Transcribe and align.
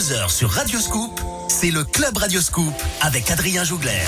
22h 0.00 0.30
sur 0.30 0.50
Radioscoop, 0.50 1.20
c'est 1.48 1.70
le 1.70 1.84
Club 1.84 2.16
Radioscoop 2.16 2.72
avec 3.02 3.30
Adrien 3.30 3.64
Jougler. 3.64 4.00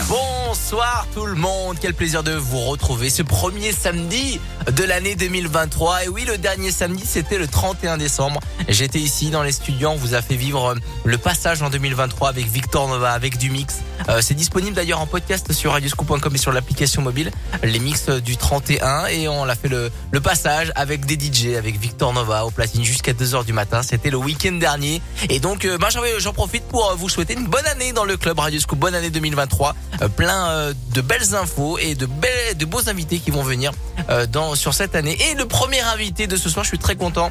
Bonsoir 0.53 1.07
tout 1.15 1.25
le 1.25 1.35
monde, 1.35 1.79
quel 1.81 1.95
plaisir 1.95 2.23
de 2.23 2.33
vous 2.33 2.61
retrouver 2.61 3.09
ce 3.09 3.23
premier 3.23 3.73
samedi 3.73 4.39
de 4.71 4.85
l'année 4.85 5.15
2023. 5.15 6.05
Et 6.05 6.09
oui, 6.09 6.27
le 6.27 6.37
dernier 6.37 6.71
samedi, 6.71 7.05
c'était 7.07 7.39
le 7.39 7.47
31 7.47 7.97
décembre. 7.97 8.39
J'étais 8.69 8.99
ici 8.99 9.31
dans 9.31 9.43
les 9.43 9.53
studios, 9.53 9.89
on 9.89 9.97
vous 9.97 10.15
a 10.15 10.21
fait 10.21 10.37
vivre 10.37 10.75
le 11.05 11.17
passage 11.17 11.63
en 11.63 11.71
2023 11.71 12.29
avec 12.29 12.45
Victor 12.45 12.87
Nova, 12.87 13.13
avec 13.13 13.39
du 13.39 13.49
mix. 13.49 13.79
Euh, 14.09 14.21
c'est 14.21 14.35
disponible 14.35 14.75
d'ailleurs 14.75 15.01
en 15.01 15.07
podcast 15.07 15.53
sur 15.53 15.73
radioscoop.com 15.73 16.35
et 16.35 16.39
sur 16.39 16.53
l'application 16.53 17.01
mobile, 17.03 17.31
les 17.63 17.79
mix 17.79 18.09
du 18.09 18.37
31 18.37 19.07
et 19.07 19.29
on 19.29 19.45
a 19.45 19.55
fait 19.55 19.69
le, 19.69 19.91
passage 20.21 20.71
avec 20.75 21.07
des 21.07 21.15
DJ, 21.15 21.57
avec 21.57 21.79
Victor 21.79 22.13
Nova 22.13 22.45
au 22.45 22.51
platine 22.51 22.85
jusqu'à 22.85 23.13
2h 23.13 23.45
du 23.45 23.53
matin. 23.53 23.83
C'était 23.83 24.11
le 24.11 24.19
week-end 24.19 24.53
dernier 24.53 25.01
et 25.31 25.41
donc 25.41 25.65
euh, 25.65 25.79
ben, 25.79 25.89
j'en 26.19 26.33
profite 26.33 26.65
pour 26.65 26.91
euh, 26.91 26.95
vous 26.95 27.09
souhaiter 27.09 27.35
une 27.35 27.47
bonne 27.47 27.67
année 27.67 27.93
dans 27.93 28.05
le 28.05 28.17
club 28.17 28.39
Radioscoop, 28.39 28.79
bonne 28.79 28.95
année 28.95 29.11
2023, 29.11 29.75
plein 30.17 30.42
de 30.95 31.01
belles 31.01 31.35
infos 31.35 31.79
et 31.79 31.95
de 31.95 32.07
belles, 32.07 32.57
de 32.57 32.65
beaux 32.65 32.89
invités 32.89 33.19
qui 33.19 33.31
vont 33.31 33.43
venir 33.43 33.73
dans 34.31 34.55
sur 34.55 34.75
cette 34.75 34.95
année. 34.95 35.17
Et 35.31 35.35
le 35.35 35.47
premier 35.47 35.81
invité 35.81 36.27
de 36.27 36.37
ce 36.37 36.49
soir, 36.49 36.65
je 36.65 36.69
suis 36.69 36.79
très 36.79 36.97
content 36.97 37.31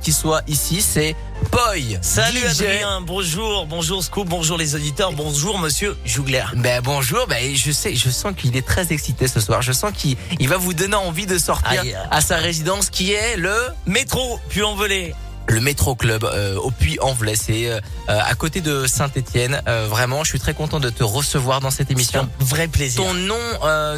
qu'il 0.00 0.14
soit 0.14 0.42
ici, 0.46 0.82
c'est 0.82 1.16
Boy. 1.50 1.98
Salut 2.02 2.44
Adrien, 2.46 3.00
bonjour, 3.00 3.66
bonjour 3.66 4.02
Scoop, 4.02 4.28
bonjour 4.28 4.56
les 4.56 4.74
auditeurs, 4.74 5.12
bonjour 5.12 5.58
monsieur 5.58 5.96
Jougler. 6.04 6.44
Ben 6.56 6.80
bonjour, 6.82 7.26
ben 7.26 7.54
je 7.54 7.72
sais, 7.72 7.94
je 7.96 8.10
sens 8.10 8.32
qu'il 8.36 8.56
est 8.56 8.66
très 8.66 8.92
excité 8.92 9.26
ce 9.26 9.40
soir. 9.40 9.60
Je 9.62 9.72
sens 9.72 9.92
qu'il 9.96 10.16
il 10.38 10.48
va 10.48 10.56
vous 10.56 10.72
donner 10.72 10.94
envie 10.94 11.26
de 11.26 11.38
sortir 11.38 11.82
à 12.10 12.20
sa 12.20 12.36
résidence 12.36 12.90
qui 12.90 13.12
est 13.12 13.36
le 13.36 13.54
métro 13.86 14.38
Puy-en-Velay 14.48 15.14
le 15.48 15.60
Métro 15.60 15.94
Club 15.94 16.24
euh, 16.24 16.56
au 16.56 16.70
Puy-en-Velay, 16.70 17.36
c'est 17.36 17.70
euh, 17.70 17.80
à 18.06 18.34
côté 18.34 18.60
de 18.60 18.86
Saint-Étienne. 18.86 19.62
Euh, 19.68 19.86
vraiment, 19.88 20.24
je 20.24 20.30
suis 20.30 20.40
très 20.40 20.54
content 20.54 20.80
de 20.80 20.90
te 20.90 21.04
recevoir 21.04 21.60
dans 21.60 21.70
cette 21.70 21.90
émission. 21.90 22.28
Un 22.40 22.44
vrai 22.44 22.68
plaisir. 22.68 23.02
Ton 23.02 23.14
nom 23.14 23.38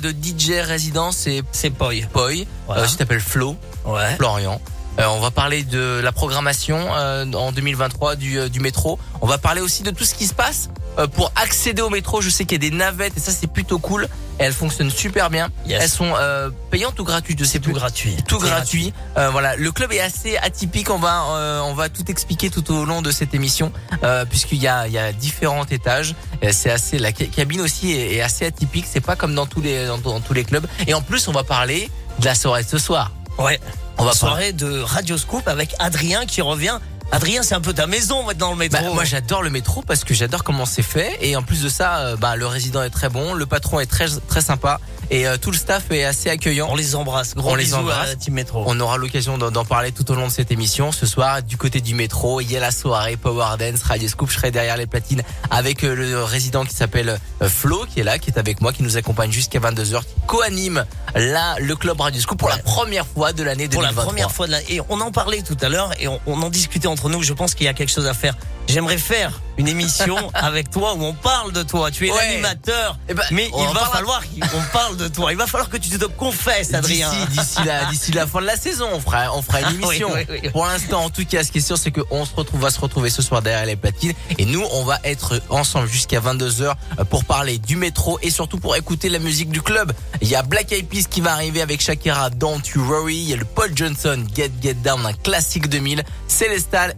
de 0.00 0.10
DJ 0.10 0.60
résident, 0.60 1.12
c'est 1.12 1.42
c'est 1.52 1.70
Poi. 1.70 1.94
Poi. 2.12 2.46
Voilà. 2.66 2.86
tu 2.86 2.96
t'appelles 2.96 3.20
Flo. 3.20 3.56
Ouais. 3.84 4.16
Florian. 4.16 4.60
Euh, 5.00 5.06
on 5.08 5.20
va 5.20 5.30
parler 5.30 5.64
de 5.64 6.00
la 6.02 6.12
programmation 6.12 6.78
euh, 6.96 7.24
en 7.32 7.50
2023 7.50 8.14
du, 8.16 8.38
euh, 8.38 8.48
du 8.48 8.60
métro. 8.60 8.98
On 9.20 9.26
va 9.26 9.38
parler 9.38 9.60
aussi 9.60 9.82
de 9.82 9.90
tout 9.90 10.04
ce 10.04 10.14
qui 10.14 10.26
se 10.26 10.34
passe 10.34 10.70
pour 11.14 11.32
accéder 11.36 11.82
au 11.82 11.90
métro. 11.90 12.20
Je 12.20 12.30
sais 12.30 12.44
qu'il 12.44 12.62
y 12.62 12.66
a 12.66 12.70
des 12.70 12.76
navettes 12.76 13.16
et 13.16 13.20
ça 13.20 13.32
c'est 13.32 13.46
plutôt 13.46 13.78
cool. 13.78 14.08
elles 14.38 14.52
fonctionnent 14.52 14.90
super 14.90 15.30
bien. 15.30 15.48
Elles 15.68 15.88
sont 15.88 16.14
payantes 16.70 16.98
ou 17.00 17.04
gratuites 17.04 17.38
Je 17.38 17.44
sais 17.44 17.58
Tout 17.58 17.72
gratuit. 17.72 18.16
Tout 18.26 18.38
gratuit. 18.38 18.92
voilà, 19.14 19.56
le 19.56 19.72
club 19.72 19.92
est 19.92 20.00
assez 20.00 20.36
atypique. 20.36 20.90
On 20.90 20.98
va 20.98 21.62
on 21.64 21.74
va 21.74 21.88
tout 21.88 22.10
expliquer 22.10 22.50
tout 22.50 22.72
au 22.72 22.84
long 22.84 23.02
de 23.02 23.10
cette 23.10 23.34
émission 23.34 23.72
puisqu'il 24.30 24.62
y 24.62 24.68
a 24.68 24.86
il 24.86 24.92
y 24.92 24.98
a 24.98 25.12
différents 25.12 25.66
étages. 25.66 26.14
C'est 26.50 26.70
assez 26.70 26.98
la 26.98 27.12
cabine 27.12 27.60
aussi 27.60 27.92
est, 27.92 28.20
assez 28.20 28.46
atypique. 28.46 28.86
C'est 28.90 29.00
pas 29.00 29.16
comme 29.16 29.34
dans 29.34 29.46
tous 29.46 29.60
les 29.60 29.86
dans 29.86 30.20
tous 30.20 30.34
les 30.34 30.44
clubs. 30.44 30.66
Et 30.86 30.94
en 30.94 31.02
plus 31.02 31.28
on 31.28 31.32
va 31.32 31.44
parler 31.44 31.90
de 32.18 32.24
la 32.24 32.34
soirée 32.34 32.62
de 32.62 32.68
ce 32.68 32.78
soir. 32.78 33.12
Ouais. 33.38 33.60
On 33.98 34.04
va 34.04 34.12
soirée 34.12 34.52
de 34.52 34.80
Radio 34.80 35.16
Scoop 35.16 35.46
avec 35.46 35.74
Adrien 35.78 36.26
qui 36.26 36.40
revient. 36.42 36.78
Adrien, 37.14 37.44
c'est 37.44 37.54
un 37.54 37.60
peu 37.60 37.72
ta 37.72 37.86
maison 37.86 38.24
dans 38.36 38.50
le 38.50 38.56
métro. 38.56 38.82
Bah, 38.82 38.90
moi, 38.92 39.04
j'adore 39.04 39.44
le 39.44 39.50
métro 39.50 39.82
parce 39.82 40.02
que 40.02 40.14
j'adore 40.14 40.42
comment 40.42 40.66
c'est 40.66 40.82
fait 40.82 41.16
et 41.20 41.36
en 41.36 41.44
plus 41.44 41.62
de 41.62 41.68
ça, 41.68 41.98
euh, 41.98 42.16
bah, 42.16 42.34
le 42.34 42.44
résident 42.44 42.82
est 42.82 42.90
très 42.90 43.08
bon, 43.08 43.34
le 43.34 43.46
patron 43.46 43.78
est 43.78 43.86
très 43.86 44.06
très 44.26 44.40
sympa 44.40 44.80
et 45.10 45.26
euh, 45.26 45.36
tout 45.36 45.50
le 45.50 45.56
staff 45.56 45.90
est 45.90 46.04
assez 46.04 46.30
accueillant. 46.30 46.68
On 46.70 46.74
les 46.74 46.94
embrasse. 46.94 47.34
Gros 47.34 47.52
on 47.52 47.54
les 47.54 47.74
embrasse. 47.74 48.10
À 48.10 48.16
Team 48.16 48.34
Métro. 48.34 48.64
On 48.66 48.78
aura 48.80 48.96
l'occasion 48.96 49.38
d'en 49.38 49.64
parler 49.64 49.92
tout 49.92 50.10
au 50.10 50.14
long 50.14 50.26
de 50.26 50.32
cette 50.32 50.50
émission. 50.50 50.92
Ce 50.92 51.06
soir, 51.06 51.42
du 51.42 51.56
côté 51.56 51.80
du 51.80 51.94
métro, 51.94 52.40
il 52.40 52.50
y 52.50 52.56
a 52.56 52.60
la 52.60 52.70
soirée 52.70 53.16
Power 53.16 53.56
Dance, 53.58 53.82
Radio 53.82 54.08
Scoop. 54.08 54.30
Je 54.30 54.36
serai 54.36 54.50
derrière 54.50 54.76
les 54.76 54.86
platines 54.86 55.22
avec 55.50 55.84
euh, 55.84 55.94
le 55.94 56.22
résident 56.24 56.64
qui 56.64 56.74
s'appelle 56.74 57.20
euh, 57.42 57.48
Flo, 57.48 57.86
qui 57.92 58.00
est 58.00 58.04
là, 58.04 58.18
qui 58.18 58.30
est 58.30 58.38
avec 58.38 58.60
moi, 58.60 58.72
qui 58.72 58.82
nous 58.82 58.96
accompagne 58.96 59.30
jusqu'à 59.30 59.60
22h, 59.60 60.00
qui 60.00 60.14
co-anime 60.26 60.84
là 61.14 61.56
le 61.60 61.76
club 61.76 62.00
Radio 62.00 62.20
Scoop 62.20 62.38
pour 62.38 62.48
la 62.48 62.58
première 62.58 63.06
fois 63.06 63.32
de 63.32 63.42
l'année 63.42 63.68
2023. 63.68 63.92
Pour 63.92 64.02
la 64.02 64.06
première 64.06 64.30
fois 64.32 64.46
de 64.46 64.52
l'année. 64.52 64.66
Et 64.68 64.80
on 64.88 65.00
en 65.00 65.12
parlait 65.12 65.42
tout 65.42 65.56
à 65.60 65.68
l'heure 65.68 65.92
et 66.00 66.08
on, 66.08 66.20
on 66.26 66.42
en 66.42 66.50
discutait 66.50 66.88
entre 66.88 67.03
nous. 67.08 67.22
Je 67.22 67.32
pense 67.32 67.54
qu'il 67.54 67.66
y 67.66 67.68
a 67.68 67.74
quelque 67.74 67.92
chose 67.92 68.06
à 68.06 68.14
faire 68.14 68.34
J'aimerais 68.68 68.98
faire 68.98 69.40
une 69.56 69.68
émission 69.68 70.16
avec 70.34 70.70
toi 70.70 70.94
où 70.94 71.04
on 71.04 71.12
parle 71.12 71.52
de 71.52 71.62
toi. 71.62 71.90
Tu 71.90 72.08
es 72.08 72.12
l'animateur, 72.12 72.98
eh 73.08 73.14
ben, 73.14 73.22
mais 73.30 73.48
il 73.56 73.74
va 73.74 73.86
falloir 73.86 74.22
qu'on 74.22 74.62
parle 74.72 74.96
de 74.96 75.08
toi. 75.08 75.32
Il 75.32 75.38
va 75.38 75.46
falloir 75.46 75.68
que 75.68 75.76
tu 75.76 75.90
te 75.90 76.04
confesses, 76.06 76.74
Adrien. 76.74 77.10
D'ici 77.30 77.62
la, 77.64 77.84
d'ici 77.86 78.12
la 78.12 78.26
fin 78.26 78.40
de 78.40 78.46
la 78.46 78.56
saison, 78.56 78.88
on 78.92 79.00
fera, 79.00 79.36
on 79.36 79.42
fera 79.42 79.60
une 79.60 79.82
émission. 79.82 80.10
Pour 80.52 80.66
l'instant, 80.66 81.04
en 81.04 81.10
tout 81.10 81.24
cas, 81.24 81.44
ce 81.44 81.52
qui 81.52 81.58
est 81.58 81.60
sûr, 81.60 81.78
c'est 81.78 81.92
qu'on 81.92 82.24
se 82.24 82.34
retrouve, 82.34 82.60
va 82.60 82.70
se 82.70 82.80
retrouver 82.80 83.10
ce 83.10 83.22
soir 83.22 83.42
derrière 83.42 83.66
les 83.66 83.76
platines, 83.76 84.14
et 84.38 84.44
nous, 84.44 84.64
on 84.72 84.84
va 84.84 84.98
être 85.04 85.40
ensemble 85.50 85.88
jusqu'à 85.88 86.20
22 86.20 86.50
h 86.50 86.74
pour 87.10 87.24
parler 87.24 87.58
du 87.58 87.76
métro 87.76 88.18
et 88.22 88.30
surtout 88.30 88.58
pour 88.58 88.76
écouter 88.76 89.08
la 89.08 89.18
musique 89.18 89.50
du 89.50 89.62
club. 89.62 89.92
Il 90.20 90.28
y 90.28 90.34
a 90.34 90.42
Black 90.42 90.72
Eyed 90.72 90.88
Peas 90.88 91.04
qui 91.08 91.20
va 91.20 91.32
arriver 91.32 91.60
avec 91.60 91.80
Shakira, 91.80 92.30
Don't 92.30 92.62
You 92.74 92.82
Worry. 92.84 93.16
Il 93.16 93.28
y 93.28 93.32
a 93.34 93.36
le 93.36 93.44
Paul 93.44 93.70
Johnson, 93.74 94.24
Get 94.34 94.50
Get 94.62 94.74
Down, 94.74 95.04
un 95.06 95.12
classique 95.12 95.68
2000. 95.68 96.02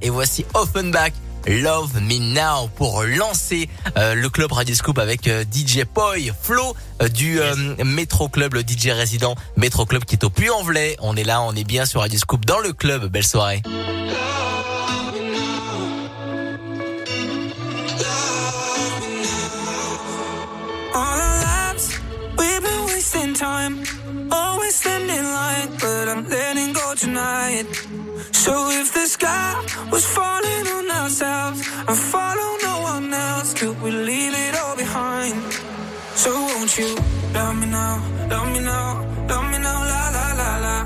Et 0.02 0.10
voici 0.10 0.44
Offenbach 0.54 1.12
Love 1.47 2.00
Me 2.00 2.19
Now 2.19 2.69
pour 2.74 3.04
lancer 3.04 3.69
euh, 3.97 4.14
le 4.14 4.28
club 4.28 4.52
Radio 4.52 4.74
Scoop 4.74 4.98
avec 4.98 5.28
euh, 5.28 5.44
DJ 5.44 5.84
Poi 5.84 6.16
Flo 6.41 6.74
euh, 7.02 7.08
du 7.08 7.38
Metro 7.84 8.28
Club, 8.28 8.54
le 8.54 8.60
DJ 8.62 8.88
résident 8.88 9.36
Metro 9.56 9.86
Club 9.86 10.04
qui 10.04 10.16
est 10.16 10.24
au 10.24 10.30
Puy-en-Velay. 10.30 10.97
On 11.00 11.16
est 11.16 11.24
là, 11.24 11.42
on 11.42 11.54
est 11.54 11.64
bien 11.64 11.86
sur 11.86 12.00
Radio 12.00 12.19
Scoop 12.19 12.44
dans 12.44 12.58
le 12.58 12.72
club. 12.72 13.06
Belle 13.06 13.26
soirée. 13.26 13.62
So 28.46 28.70
if 28.70 28.94
the 28.94 29.06
sky 29.08 29.54
was 29.90 30.06
falling 30.06 30.66
on 30.76 30.88
ourselves 30.88 31.58
and 31.88 31.98
follow 32.12 32.50
no 32.62 32.74
one 32.92 33.12
else, 33.12 33.52
could 33.54 33.76
we 33.82 33.90
leave 33.90 34.34
it 34.34 34.54
all 34.62 34.76
behind? 34.76 35.34
So 36.14 36.30
won't 36.30 36.78
you 36.78 36.94
love 37.34 37.56
me 37.60 37.66
now, 37.66 37.96
love 38.30 38.48
me 38.54 38.60
now, 38.60 39.02
love 39.30 39.46
me 39.50 39.58
now, 39.58 39.78
la 39.92 40.02
la 40.16 40.26
la 40.40 40.50
la, 40.64 40.76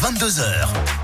22h. 0.00 0.95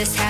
this 0.00 0.16
house. 0.16 0.29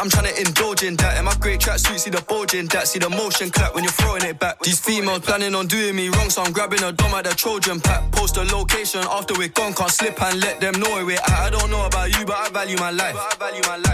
I'm 0.00 0.08
trying 0.08 0.32
to 0.32 0.40
indulge 0.40 0.82
in 0.82 0.96
that. 0.96 1.18
In 1.18 1.26
my 1.26 1.34
great 1.40 1.60
tracksuit, 1.60 1.98
see 1.98 2.08
the 2.08 2.22
bulging 2.22 2.64
that. 2.68 2.88
See 2.88 2.98
the 2.98 3.10
motion 3.10 3.50
clap 3.50 3.74
when 3.74 3.84
you're 3.84 3.92
throwing 3.92 4.24
it 4.24 4.38
back. 4.38 4.58
These 4.60 4.80
females 4.80 5.20
planning 5.20 5.54
on 5.54 5.66
doing 5.66 5.94
me 5.94 6.08
wrong, 6.08 6.30
so 6.30 6.42
I'm 6.42 6.52
grabbing 6.52 6.82
a 6.82 6.90
dom 6.90 7.12
at 7.12 7.24
the 7.24 7.34
Trojan 7.34 7.82
pack. 7.82 8.10
Post 8.10 8.38
a 8.38 8.44
location 8.44 9.02
after 9.10 9.34
we're 9.36 9.48
gone, 9.48 9.74
can't 9.74 9.90
slip 9.90 10.20
and 10.22 10.40
let 10.40 10.58
them 10.58 10.80
know 10.80 11.04
we're 11.04 11.16
at. 11.18 11.30
I 11.30 11.50
don't 11.50 11.70
know 11.70 11.84
about 11.84 12.16
you, 12.18 12.24
but 12.24 12.36
I 12.36 12.48
value 12.48 12.78
my 12.78 12.90
life. 12.90 13.14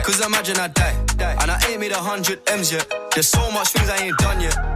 Cause 0.04 0.25
imagine 0.25 0.58
I 0.58 0.68
die, 0.68 0.94
and 1.42 1.50
I 1.50 1.58
ain't 1.68 1.80
made 1.80 1.90
a 1.90 1.98
hundred 1.98 2.40
M's 2.50 2.70
yet. 2.70 2.86
There's 3.12 3.26
so 3.26 3.50
much 3.50 3.70
things 3.70 3.90
I 3.90 3.96
ain't 3.96 4.18
done 4.18 4.40
yet. 4.40 4.75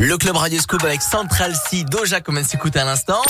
Le 0.00 0.16
club 0.16 0.36
Radio 0.36 0.60
Scoop 0.60 0.84
avec 0.84 1.02
Central 1.02 1.52
C, 1.68 1.82
Doja, 1.82 2.20
comme 2.20 2.38
elle 2.38 2.46
s'écoute 2.46 2.76
à 2.76 2.84
l'instant. 2.84 3.20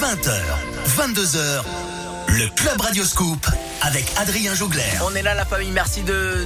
20h, 0.00 0.32
22h, 0.96 1.62
le 2.26 2.48
Club 2.56 2.80
Radio 2.80 3.04
Scoop 3.04 3.46
avec 3.82 4.04
Adrien 4.16 4.52
Jougler. 4.54 4.82
On 5.04 5.14
est 5.14 5.22
là 5.22 5.34
la 5.34 5.44
famille, 5.44 5.70
merci 5.70 6.02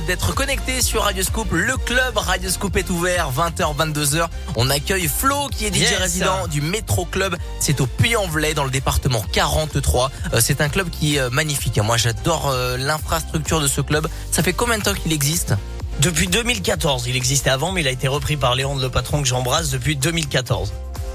d'être 0.07 0.35
connecté 0.35 0.83
sur 0.83 1.05
Radio 1.05 1.23
Scoop. 1.23 1.49
Le 1.53 1.75
club 1.79 2.19
Radio 2.19 2.51
Scoop 2.51 2.77
est 2.77 2.91
ouvert 2.91 3.31
20h 3.33 3.77
22h. 3.77 4.27
On 4.57 4.69
accueille 4.69 5.09
Flo 5.09 5.49
qui 5.49 5.65
est 5.65 5.75
DJ 5.75 5.95
résident 5.99 6.47
du 6.49 6.61
Métro 6.61 7.07
Club. 7.07 7.37
C'est 7.61 7.81
au 7.81 7.87
Puy-en-Velay 7.87 8.53
dans 8.53 8.65
le 8.65 8.71
département 8.71 9.25
43. 9.33 10.11
Euh, 10.35 10.41
c'est 10.43 10.61
un 10.61 10.69
club 10.69 10.91
qui 10.91 11.17
est 11.17 11.31
magnifique. 11.31 11.79
Moi 11.79 11.97
j'adore 11.97 12.51
euh, 12.51 12.77
l'infrastructure 12.77 13.61
de 13.61 13.69
ce 13.69 13.81
club. 13.81 14.07
Ça 14.31 14.43
fait 14.43 14.53
combien 14.53 14.77
de 14.77 14.83
temps 14.83 14.95
qu'il 14.95 15.15
existe? 15.15 15.55
Depuis 16.01 16.27
2014. 16.27 17.05
Il 17.07 17.17
existait 17.17 17.51
avant 17.51 17.73
mais 17.73 17.83
il 17.83 17.89
a 17.89 17.91
été 17.91 18.09
repris 18.09 18.37
par 18.37 18.55
Léon 18.55 18.77
le 18.77 18.89
patron 18.89 19.23
que 19.23 19.29
j'embrasse 19.29 19.71
depuis 19.71 19.97
2014. 19.97 20.73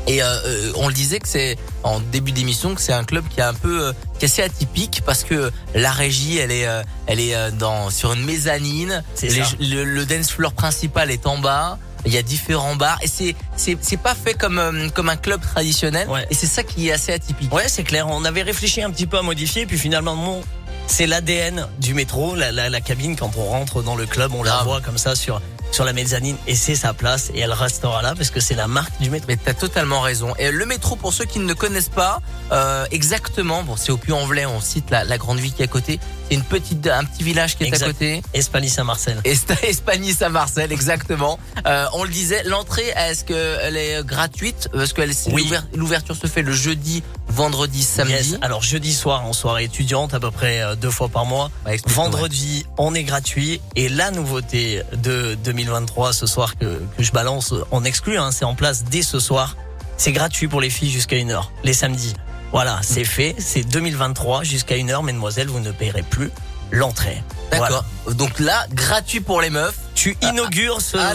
Et 0.08 0.24
euh, 0.24 0.26
euh, 0.46 0.72
on 0.76 0.88
le 0.88 0.94
disait 0.94 1.20
que 1.20 1.28
c'est 1.28 1.58
en 1.84 2.00
début 2.00 2.32
d'émission 2.32 2.74
que 2.74 2.82
c'est 2.82 2.94
un 2.94 3.04
club 3.04 3.26
qui 3.28 3.42
est 3.42 3.44
un 3.44 3.54
peu 3.54 3.88
euh, 3.88 3.94
qui 4.18 4.26
est 4.26 4.30
assez 4.30 4.42
atypique 4.42 5.02
parce 5.06 5.26
que 5.26 5.52
la 5.76 5.92
régie 5.92 6.38
elle 6.38 6.52
est 6.52 6.66
elle 7.08 7.20
est 7.20 7.36
dans 7.52 7.90
sur 7.90 8.14
une 8.14 8.24
mezzanine. 8.24 9.04
le, 9.22 9.84
le, 9.84 10.06
dance 10.06 10.32
floor 10.32 10.54
principal 10.54 11.12
est 11.12 11.28
en 11.28 11.38
bas. 11.38 11.78
Il 12.06 12.14
y 12.14 12.18
a 12.18 12.22
différents 12.22 12.78
bars 12.78 13.00
et 13.02 13.08
c'est 13.08 13.36
c'est 13.58 13.78
c'est 13.82 13.98
pas 13.98 14.16
fait 14.16 14.34
comme 14.34 14.90
comme 14.94 15.10
un 15.10 15.18
club 15.18 15.42
traditionnel 15.42 16.08
et 16.30 16.34
c'est 16.34 16.48
ça 16.48 16.64
qui 16.64 16.88
est 16.88 16.94
assez 16.94 17.12
atypique. 17.12 17.54
Ouais, 17.54 17.68
c'est 17.68 17.84
clair. 17.84 18.08
On 18.08 18.24
avait 18.24 18.44
réfléchi 18.44 18.82
un 18.82 18.92
petit 18.92 19.08
peu 19.08 19.18
à 19.18 19.22
modifier 19.22 19.66
puis 19.66 19.78
finalement. 19.78 20.42
C'est 20.88 21.06
l'ADN 21.06 21.68
du 21.80 21.94
métro, 21.94 22.36
la, 22.36 22.52
la, 22.52 22.70
la, 22.70 22.82
cabine 22.82 23.16
quand 23.16 23.32
on 23.38 23.46
rentre 23.46 23.84
dans 23.84 23.96
le 23.96 24.06
club, 24.06 24.34
on 24.34 24.44
la 24.44 24.64
voit 24.64 24.82
comme 24.82 24.98
ça 24.98 25.16
sur 25.16 25.42
sur 25.72 25.84
la 25.84 25.94
mezzanine 25.94 26.38
et 26.48 26.56
c'est 26.56 26.76
sa 26.76 26.94
place 26.94 27.32
et 27.34 27.40
elle 27.40 27.52
restera 27.52 28.02
là 28.02 28.14
parce 28.16 28.30
que 28.30 28.40
c'est 28.40 28.56
la 28.56 28.68
marque 28.68 29.00
du 29.00 29.10
métro. 29.10 29.28
Mais 29.28 29.38
t'as 29.38 29.54
totalement 29.54 30.02
raison. 30.02 30.34
Et 30.40 30.52
le 30.52 30.66
métro, 30.66 30.96
pour 30.96 31.14
ceux 31.14 31.26
qui 31.26 31.40
ne 31.40 31.54
connaissent 31.54 31.90
pas, 31.90 32.22
euh, 32.52 32.86
exactement, 32.92 33.64
bon, 33.64 33.76
c'est 33.76 33.92
au 33.92 33.98
Puy-en-Velay, 33.98 34.46
on 34.46 34.62
cite 34.62 34.90
la, 34.90 35.04
la, 35.04 35.18
grande 35.18 35.40
ville 35.40 35.54
qui 35.54 35.62
est 35.62 35.66
à 35.66 35.68
côté. 35.68 36.00
C'est 36.30 36.36
une 36.36 36.44
petite, 36.44 36.88
un 36.88 37.06
petit 37.06 37.24
village 37.24 37.58
qui 37.58 37.64
est 37.64 37.82
à 37.82 37.86
côté. 37.86 38.22
Espagny-Saint-Marcel. 38.34 39.22
Espagny-Saint-Marcel, 39.24 40.72
exactement. 40.72 41.40
Euh, 41.66 41.86
on 41.94 42.04
le 42.04 42.10
disait, 42.10 42.44
l'entrée, 42.44 42.88
est-ce 42.96 43.24
qu'elle 43.24 43.78
est 43.78 44.04
gratuite? 44.06 44.70
Parce 44.74 44.94
que 44.94 45.02
oui. 45.32 45.50
l'ouverture 45.74 46.16
se 46.16 46.28
fait 46.28 46.42
le 46.42 46.52
jeudi, 46.52 47.04
vendredi, 47.28 47.84
samedi. 47.84 48.38
Alors 48.42 48.62
jeudi 48.62 48.94
soir 48.94 49.26
en 49.26 49.34
soirée 49.34 49.66
étudiante, 49.66 50.14
à 50.14 50.20
peu 50.20 50.32
près 50.32 50.62
euh, 50.62 50.76
deux 50.76 50.92
fois 50.92 51.08
par 51.10 51.26
mois. 51.26 51.50
vendredi, 51.86 52.66
on 52.78 52.94
est 52.94 53.04
gratuit. 53.04 53.62
Et 53.76 53.88
la 53.88 54.12
nouveauté 54.12 54.82
de 54.94 55.38
2023 55.44 56.14
ce 56.14 56.26
soir 56.26 56.58
que, 56.58 56.82
que 56.98 57.04
je 57.04 57.12
balance 57.12 57.54
en 57.72 57.84
exclu, 57.84 58.18
hein, 58.18 58.32
c'est 58.32 58.46
en 58.46 58.56
place 58.56 58.84
dès 58.84 59.02
ce 59.02 59.20
soir. 59.20 59.56
C'est 59.98 60.12
gratuit 60.12 60.48
pour 60.48 60.62
les 60.62 60.70
filles 60.70 60.92
jusqu'à 60.92 61.18
une 61.18 61.32
heure, 61.32 61.52
les 61.64 61.74
samedis. 61.74 62.14
Voilà, 62.52 62.80
c'est 62.82 63.04
fait. 63.04 63.36
C'est 63.38 63.64
2023 63.64 64.44
jusqu'à 64.44 64.78
une 64.78 64.90
heure, 64.90 65.04
mesdemoiselles, 65.04 65.48
vous 65.48 65.60
ne 65.60 65.72
paierez 65.72 66.04
plus 66.04 66.32
l'entrée. 66.72 67.22
D'accord. 67.52 67.86
Donc 68.14 68.40
là, 68.40 68.66
gratuit 68.74 69.22
pour 69.22 69.42
les 69.42 69.50
meufs. 69.50 69.78
Tu 69.96 70.16
inaugures 70.22 70.82
ce, 70.82 70.98
ah, 70.98 71.14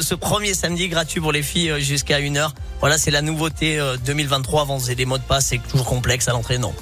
ce, 0.00 0.14
premier 0.14 0.52
samedi 0.52 0.88
gratuit 0.88 1.20
pour 1.20 1.32
les 1.32 1.42
filles 1.42 1.70
euh, 1.70 1.80
jusqu'à 1.80 2.18
une 2.18 2.36
heure. 2.36 2.54
Voilà, 2.80 2.98
c'est 2.98 3.10
la 3.10 3.22
nouveauté 3.22 3.80
2023. 4.04 4.60
Euh, 4.60 4.62
Avant, 4.62 4.76
on 4.76 4.94
des 4.94 5.06
mots 5.06 5.16
de 5.16 5.22
passe, 5.22 5.46
c'est 5.46 5.58
toujours 5.58 5.86
complexe 5.86 6.28
à 6.28 6.32
l'entrée. 6.32 6.58
Non. 6.58 6.74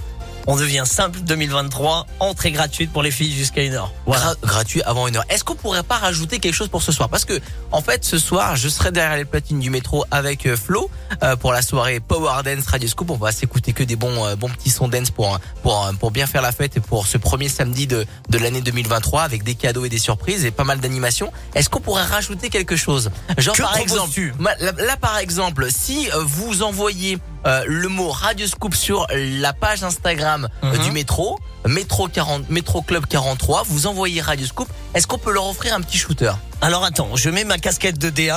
On 0.50 0.56
devient 0.56 0.84
simple 0.87 1.20
2023, 1.20 2.06
entrée 2.20 2.52
gratuite 2.52 2.90
pour 2.90 3.02
les 3.02 3.11
filles 3.11 3.34
jusqu'à 3.34 3.62
une 3.62 3.74
heure. 3.74 3.92
Voilà. 4.06 4.32
gratuit 4.42 4.80
avant 4.84 5.06
une 5.06 5.16
heure. 5.16 5.24
Est-ce 5.28 5.44
qu'on 5.44 5.54
pourrait 5.54 5.82
pas 5.82 5.98
rajouter 5.98 6.38
quelque 6.38 6.54
chose 6.54 6.68
pour 6.68 6.80
ce 6.80 6.90
soir? 6.90 7.11
Parce 7.11 7.26
que 7.26 7.38
en 7.70 7.82
fait, 7.82 8.02
ce 8.06 8.16
soir, 8.16 8.56
je 8.56 8.70
serai 8.70 8.90
derrière 8.90 9.18
les 9.18 9.26
platines 9.26 9.61
du 9.61 9.68
métro 9.68 10.06
avec 10.11 10.46
euh, 10.46 10.56
Flo 10.56 10.90
euh, 11.22 11.37
pour 11.37 11.52
la 11.52 11.61
soirée 11.61 12.00
Power 12.00 12.42
Dance 12.42 12.66
Radio 12.66 12.88
Scoop. 12.88 13.11
On 13.11 13.16
va 13.16 13.30
s'écouter 13.30 13.74
que 13.74 13.82
des 13.82 13.96
bons 13.96 14.24
euh, 14.24 14.37
bons 14.37 14.48
petits 14.48 14.70
sons 14.70 14.88
dance 14.88 15.11
pour 15.11 15.38
pour 15.62 15.87
pour 16.00 16.12
bien 16.12 16.26
faire 16.26 16.40
la 16.40 16.52
fête 16.52 16.78
et 16.78 16.80
pour 16.80 17.06
ce 17.06 17.18
premier 17.18 17.50
samedi 17.50 17.87
de 17.87 18.06
de 18.30 18.38
l'année 18.38 18.62
2023 18.62 19.20
avec 19.20 19.42
des 19.42 19.54
cadeaux 19.54 19.84
et 19.84 19.90
des 19.90 19.98
surprises 19.98 20.46
et 20.46 20.50
pas 20.50 20.64
mal 20.64 20.80
d'animations. 20.80 21.30
Est-ce 21.54 21.68
qu'on 21.68 21.80
pourrait 21.80 22.04
rajouter 22.04 22.48
quelque 22.48 22.76
chose? 22.76 23.11
Genre 23.37 23.54
par 23.54 23.76
exemple, 23.76 24.32
là, 24.40 24.72
là, 24.78 24.96
par 24.96 25.18
exemple, 25.18 25.68
si 25.70 26.08
vous 26.24 26.62
envoyez 26.62 27.18
euh, 27.46 27.64
le 27.66 27.88
mot 27.88 28.11
Radio 28.11 28.46
Scoop 28.46 28.74
sur 28.74 29.07
la 29.14 29.53
page 29.53 29.83
Instagram 29.83 30.48
mhm. 30.62 30.79
du 30.79 30.90
métro, 30.92 31.38
métro 31.66 32.09
40, 32.09 32.51
métro 32.51 32.83
club 32.83 33.07
43. 33.07 33.64
Vous 33.66 33.87
envoyez 33.87 34.20
Radio 34.20 34.46
Scoop. 34.46 34.68
Est-ce 34.94 35.07
qu'on 35.07 35.18
peut 35.18 35.33
leur 35.33 35.46
offrir 35.46 35.74
un 35.74 35.81
petit 35.81 35.98
shooter? 35.98 36.33
Alors 36.61 36.85
attends, 36.85 37.14
je 37.14 37.31
mets 37.31 37.44
ma 37.44 37.59
casquette 37.59 37.98
de 37.98 38.11
D1. 38.11 38.37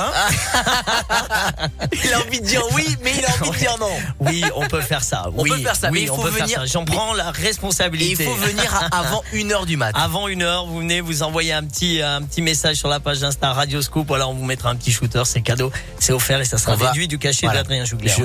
il 2.04 2.12
a 2.12 2.20
envie 2.20 2.40
de 2.40 2.46
dire 2.46 2.62
oui, 2.72 2.96
mais 3.02 3.12
il 3.18 3.24
a 3.24 3.30
envie 3.30 3.50
de 3.50 3.56
dire 3.56 3.76
non. 3.80 3.90
Oui, 4.20 4.44
on 4.54 4.68
peut 4.68 4.80
faire 4.80 5.02
ça. 5.02 5.24
On 5.36 5.42
peut 5.42 5.58
faire 5.58 5.74
ça, 5.74 5.90
mais 5.90 6.02
il 6.02 6.08
faut 6.08 6.22
venir. 6.22 6.64
J'en 6.66 6.84
prends 6.84 7.14
la 7.14 7.32
responsabilité. 7.32 8.22
il 8.22 8.28
faut 8.28 8.36
venir 8.36 8.88
avant 8.92 9.24
une 9.32 9.50
heure 9.50 9.66
du 9.66 9.76
mat. 9.76 9.90
Avant 9.94 10.28
une 10.28 10.42
heure, 10.42 10.66
vous 10.66 10.78
venez, 10.78 11.00
vous 11.00 11.24
envoyez 11.24 11.52
un 11.52 11.64
petit 11.64 12.00
un 12.00 12.22
petit 12.22 12.42
message 12.42 12.76
sur 12.76 12.88
la 12.88 13.00
page 13.00 13.24
Insta 13.24 13.52
Radio 13.52 13.82
Scoop. 13.82 14.06
Voilà, 14.06 14.28
on 14.28 14.34
vous 14.34 14.44
mettra 14.44 14.70
un 14.70 14.76
petit 14.76 14.92
shooter, 14.92 15.22
c'est 15.24 15.42
cadeau, 15.42 15.72
c'est 15.98 16.12
offert 16.12 16.40
et 16.40 16.44
ça 16.44 16.58
sera 16.58 16.76
réduit 16.76 17.08
du 17.08 17.18
cachet 17.18 17.48
d'Adrien 17.48 17.84
Jougler. 17.84 18.12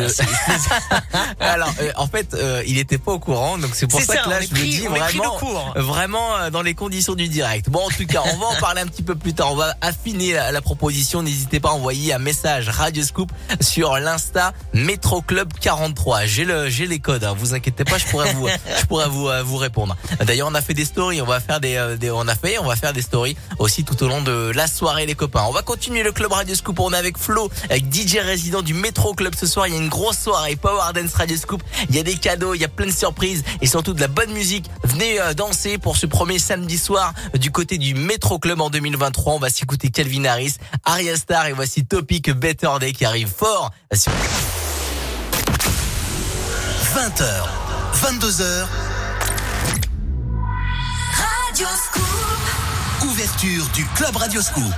Alors, 1.40 1.74
euh, 1.82 1.92
en 1.96 2.08
fait, 2.08 2.34
euh, 2.34 2.64
il 2.66 2.78
était 2.78 2.98
pas 2.98 3.12
au 3.12 3.20
courant, 3.20 3.58
donc 3.58 3.72
c'est 3.74 3.88
pour 3.88 4.02
ça, 4.02 4.18
que 4.18 4.30
là, 4.30 4.42
je 4.42 4.48
dis 4.48 4.82
vraiment, 4.88 5.38
vraiment 5.76 6.38
euh, 6.38 6.50
dans 6.50 6.62
les 6.62 6.74
conditions 6.74 7.16
du 7.16 7.28
direct. 7.28 7.70
Bon, 7.70 7.86
en 7.86 7.90
tout 7.90 8.06
cas, 8.06 8.22
on 8.26 8.38
va 8.38 8.48
en 8.48 8.56
parler 8.60 8.82
un 8.82 8.88
petit 8.88 9.04
peu 9.04 9.16
plus 9.16 9.34
tard. 9.34 9.52
On 9.52 9.56
va 9.56 9.76
affiner 9.82 10.34
la, 10.34 10.62
proposition. 10.62 11.24
N'hésitez 11.24 11.60
pas 11.60 11.70
à 11.70 11.74
envoyer 11.74 12.14
un 12.14 12.20
message 12.20 12.70
Radio 12.70 13.04
Scoop 13.04 13.32
sur 13.62 13.98
l'insta 14.00 14.54
Metro 14.74 15.22
Club 15.22 15.54
43. 15.60 16.26
J'ai 16.26 16.46
le, 16.46 16.70
j'ai 16.70 16.88
les 16.88 17.00
codes. 17.00 17.24
Hein. 17.24 17.36
Vous 17.38 17.54
inquiétez 17.54 17.84
pas, 17.84 17.98
je 17.98 18.06
pourrais 18.06 18.34
vous, 18.34 18.48
je 18.48 18.86
pourrais 18.86 19.08
vous, 19.08 19.30
vous 19.46 19.58
répondre. 19.58 19.96
D'ailleurs, 20.26 20.50
on 20.52 20.56
a 20.56 20.62
fait 20.62 20.74
des 20.74 20.86
stories. 20.86 21.22
On 21.22 21.26
va 21.26 21.40
faire 21.40 21.60
des, 21.60 21.96
des, 22.00 22.12
on 22.12 22.28
a 22.28 22.36
fait, 22.36 22.58
on 22.60 22.66
va 22.66 22.76
faire 22.76 22.94
des 22.94 23.02
stories 23.02 23.38
aussi 23.60 23.84
tout 23.84 24.02
au 24.04 24.08
long 24.08 24.22
de 24.22 24.52
la 24.54 24.68
soirée, 24.68 25.06
les 25.06 25.16
copains. 25.16 25.46
On 25.48 25.54
va 25.54 25.62
continuer 25.62 26.04
le 26.04 26.12
club 26.12 26.32
Radio 26.34 26.56
Scoop. 26.56 26.80
On 26.80 26.92
est 26.92 26.98
avec 26.98 27.18
Flo, 27.18 27.50
avec 27.70 27.94
DJ 27.94 28.18
résident 28.18 28.62
du 28.62 28.74
Metro 28.74 29.14
Club 29.14 29.36
ce 29.36 29.48
soir. 29.48 29.68
Il 29.68 29.74
y 29.74 29.78
a 29.78 29.80
une 29.80 29.90
grosse 29.90 30.18
soirée 30.18 30.57
Power 30.58 30.94
Dance 30.94 31.14
Radio 31.14 31.38
Scoop. 31.38 31.64
Il 31.90 31.96
y 31.96 32.00
a 32.00 32.04
des 32.04 32.16
cadeaux, 32.16 32.54
il 32.54 32.62
y 32.62 32.66
a 32.66 32.68
plein 32.68 32.88
de 32.88 32.92
surprises 32.92 33.44
et 33.62 33.68
surtout 33.68 33.94
de 33.94 34.02
la 34.02 34.08
bonne 34.08 34.32
musique. 34.32 34.70
Venez 34.84 35.20
euh, 35.20 35.34
danser 35.34 35.78
pour 35.78 35.98
ce 35.98 36.06
premier 36.06 36.40
samedi 36.40 36.78
soir 36.78 37.14
du 37.40 37.52
côté 37.52 37.78
du 37.78 37.94
Metro 37.94 38.40
Club 38.40 38.62
en 38.62 38.70
2023. 38.70 39.34
On 39.34 39.40
va 39.40 39.50
s'écouter 39.50 39.90
Calvin 39.90 40.26
Harris, 40.26 40.56
Arya 40.84 41.16
Star 41.16 41.48
et 41.48 41.54
voici 41.54 41.86
Topic 41.86 42.32
Better 42.32 42.70
Day 42.80 42.92
qui 42.92 43.06
arrive 43.06 43.30
fort. 43.30 43.72
20h, 46.98 47.24
22h. 47.94 48.68
Radio 51.14 51.68
Scoop. 51.76 52.04
Ouverture 53.10 53.66
du 53.74 53.86
Club 53.96 54.16
Radio 54.16 54.42
Scoop. 54.42 54.74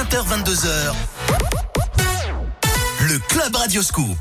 20h-22h. 0.00 0.94
Le 3.02 3.18
Club 3.28 3.54
Radio 3.54 3.82
Scoop. 3.82 4.16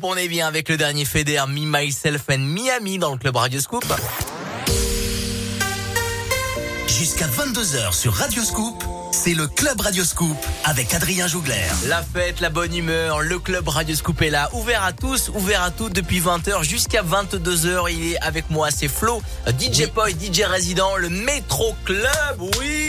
Scoop, 0.00 0.12
on 0.12 0.16
est 0.16 0.28
bien 0.28 0.46
avec 0.46 0.68
le 0.70 0.76
dernier 0.78 1.04
Feder, 1.04 1.42
Me, 1.48 1.66
Myself 1.66 2.22
and 2.30 2.38
Miami 2.38 2.96
dans 2.98 3.12
le 3.12 3.18
club 3.18 3.36
Radio 3.36 3.60
Scoop. 3.60 3.84
Jusqu'à 6.86 7.26
22h 7.26 7.92
sur 7.92 8.14
Radio 8.14 8.42
Scoop, 8.42 8.82
c'est 9.12 9.34
le 9.34 9.46
Club 9.46 9.80
Radio 9.80 10.04
Scoop 10.04 10.36
avec 10.64 10.94
Adrien 10.94 11.26
Jougler. 11.26 11.66
La 11.86 12.02
fête, 12.02 12.40
la 12.40 12.48
bonne 12.48 12.74
humeur, 12.74 13.20
le 13.20 13.38
club 13.38 13.68
Radio 13.68 13.94
Scoop 13.94 14.22
est 14.22 14.30
là, 14.30 14.48
ouvert 14.54 14.84
à 14.84 14.92
tous, 14.92 15.30
ouvert 15.34 15.62
à 15.62 15.70
toutes 15.70 15.92
depuis 15.92 16.20
20h 16.20 16.62
jusqu'à 16.62 17.02
22h. 17.02 17.92
Il 17.92 18.12
est 18.12 18.20
avec 18.20 18.48
moi, 18.48 18.70
c'est 18.70 18.88
Flo, 18.88 19.20
DJ 19.48 19.90
Boy, 19.94 20.14
DJ 20.14 20.42
résident, 20.42 20.96
le 20.96 21.10
Métro 21.10 21.74
Club. 21.84 22.40
Oui, 22.58 22.88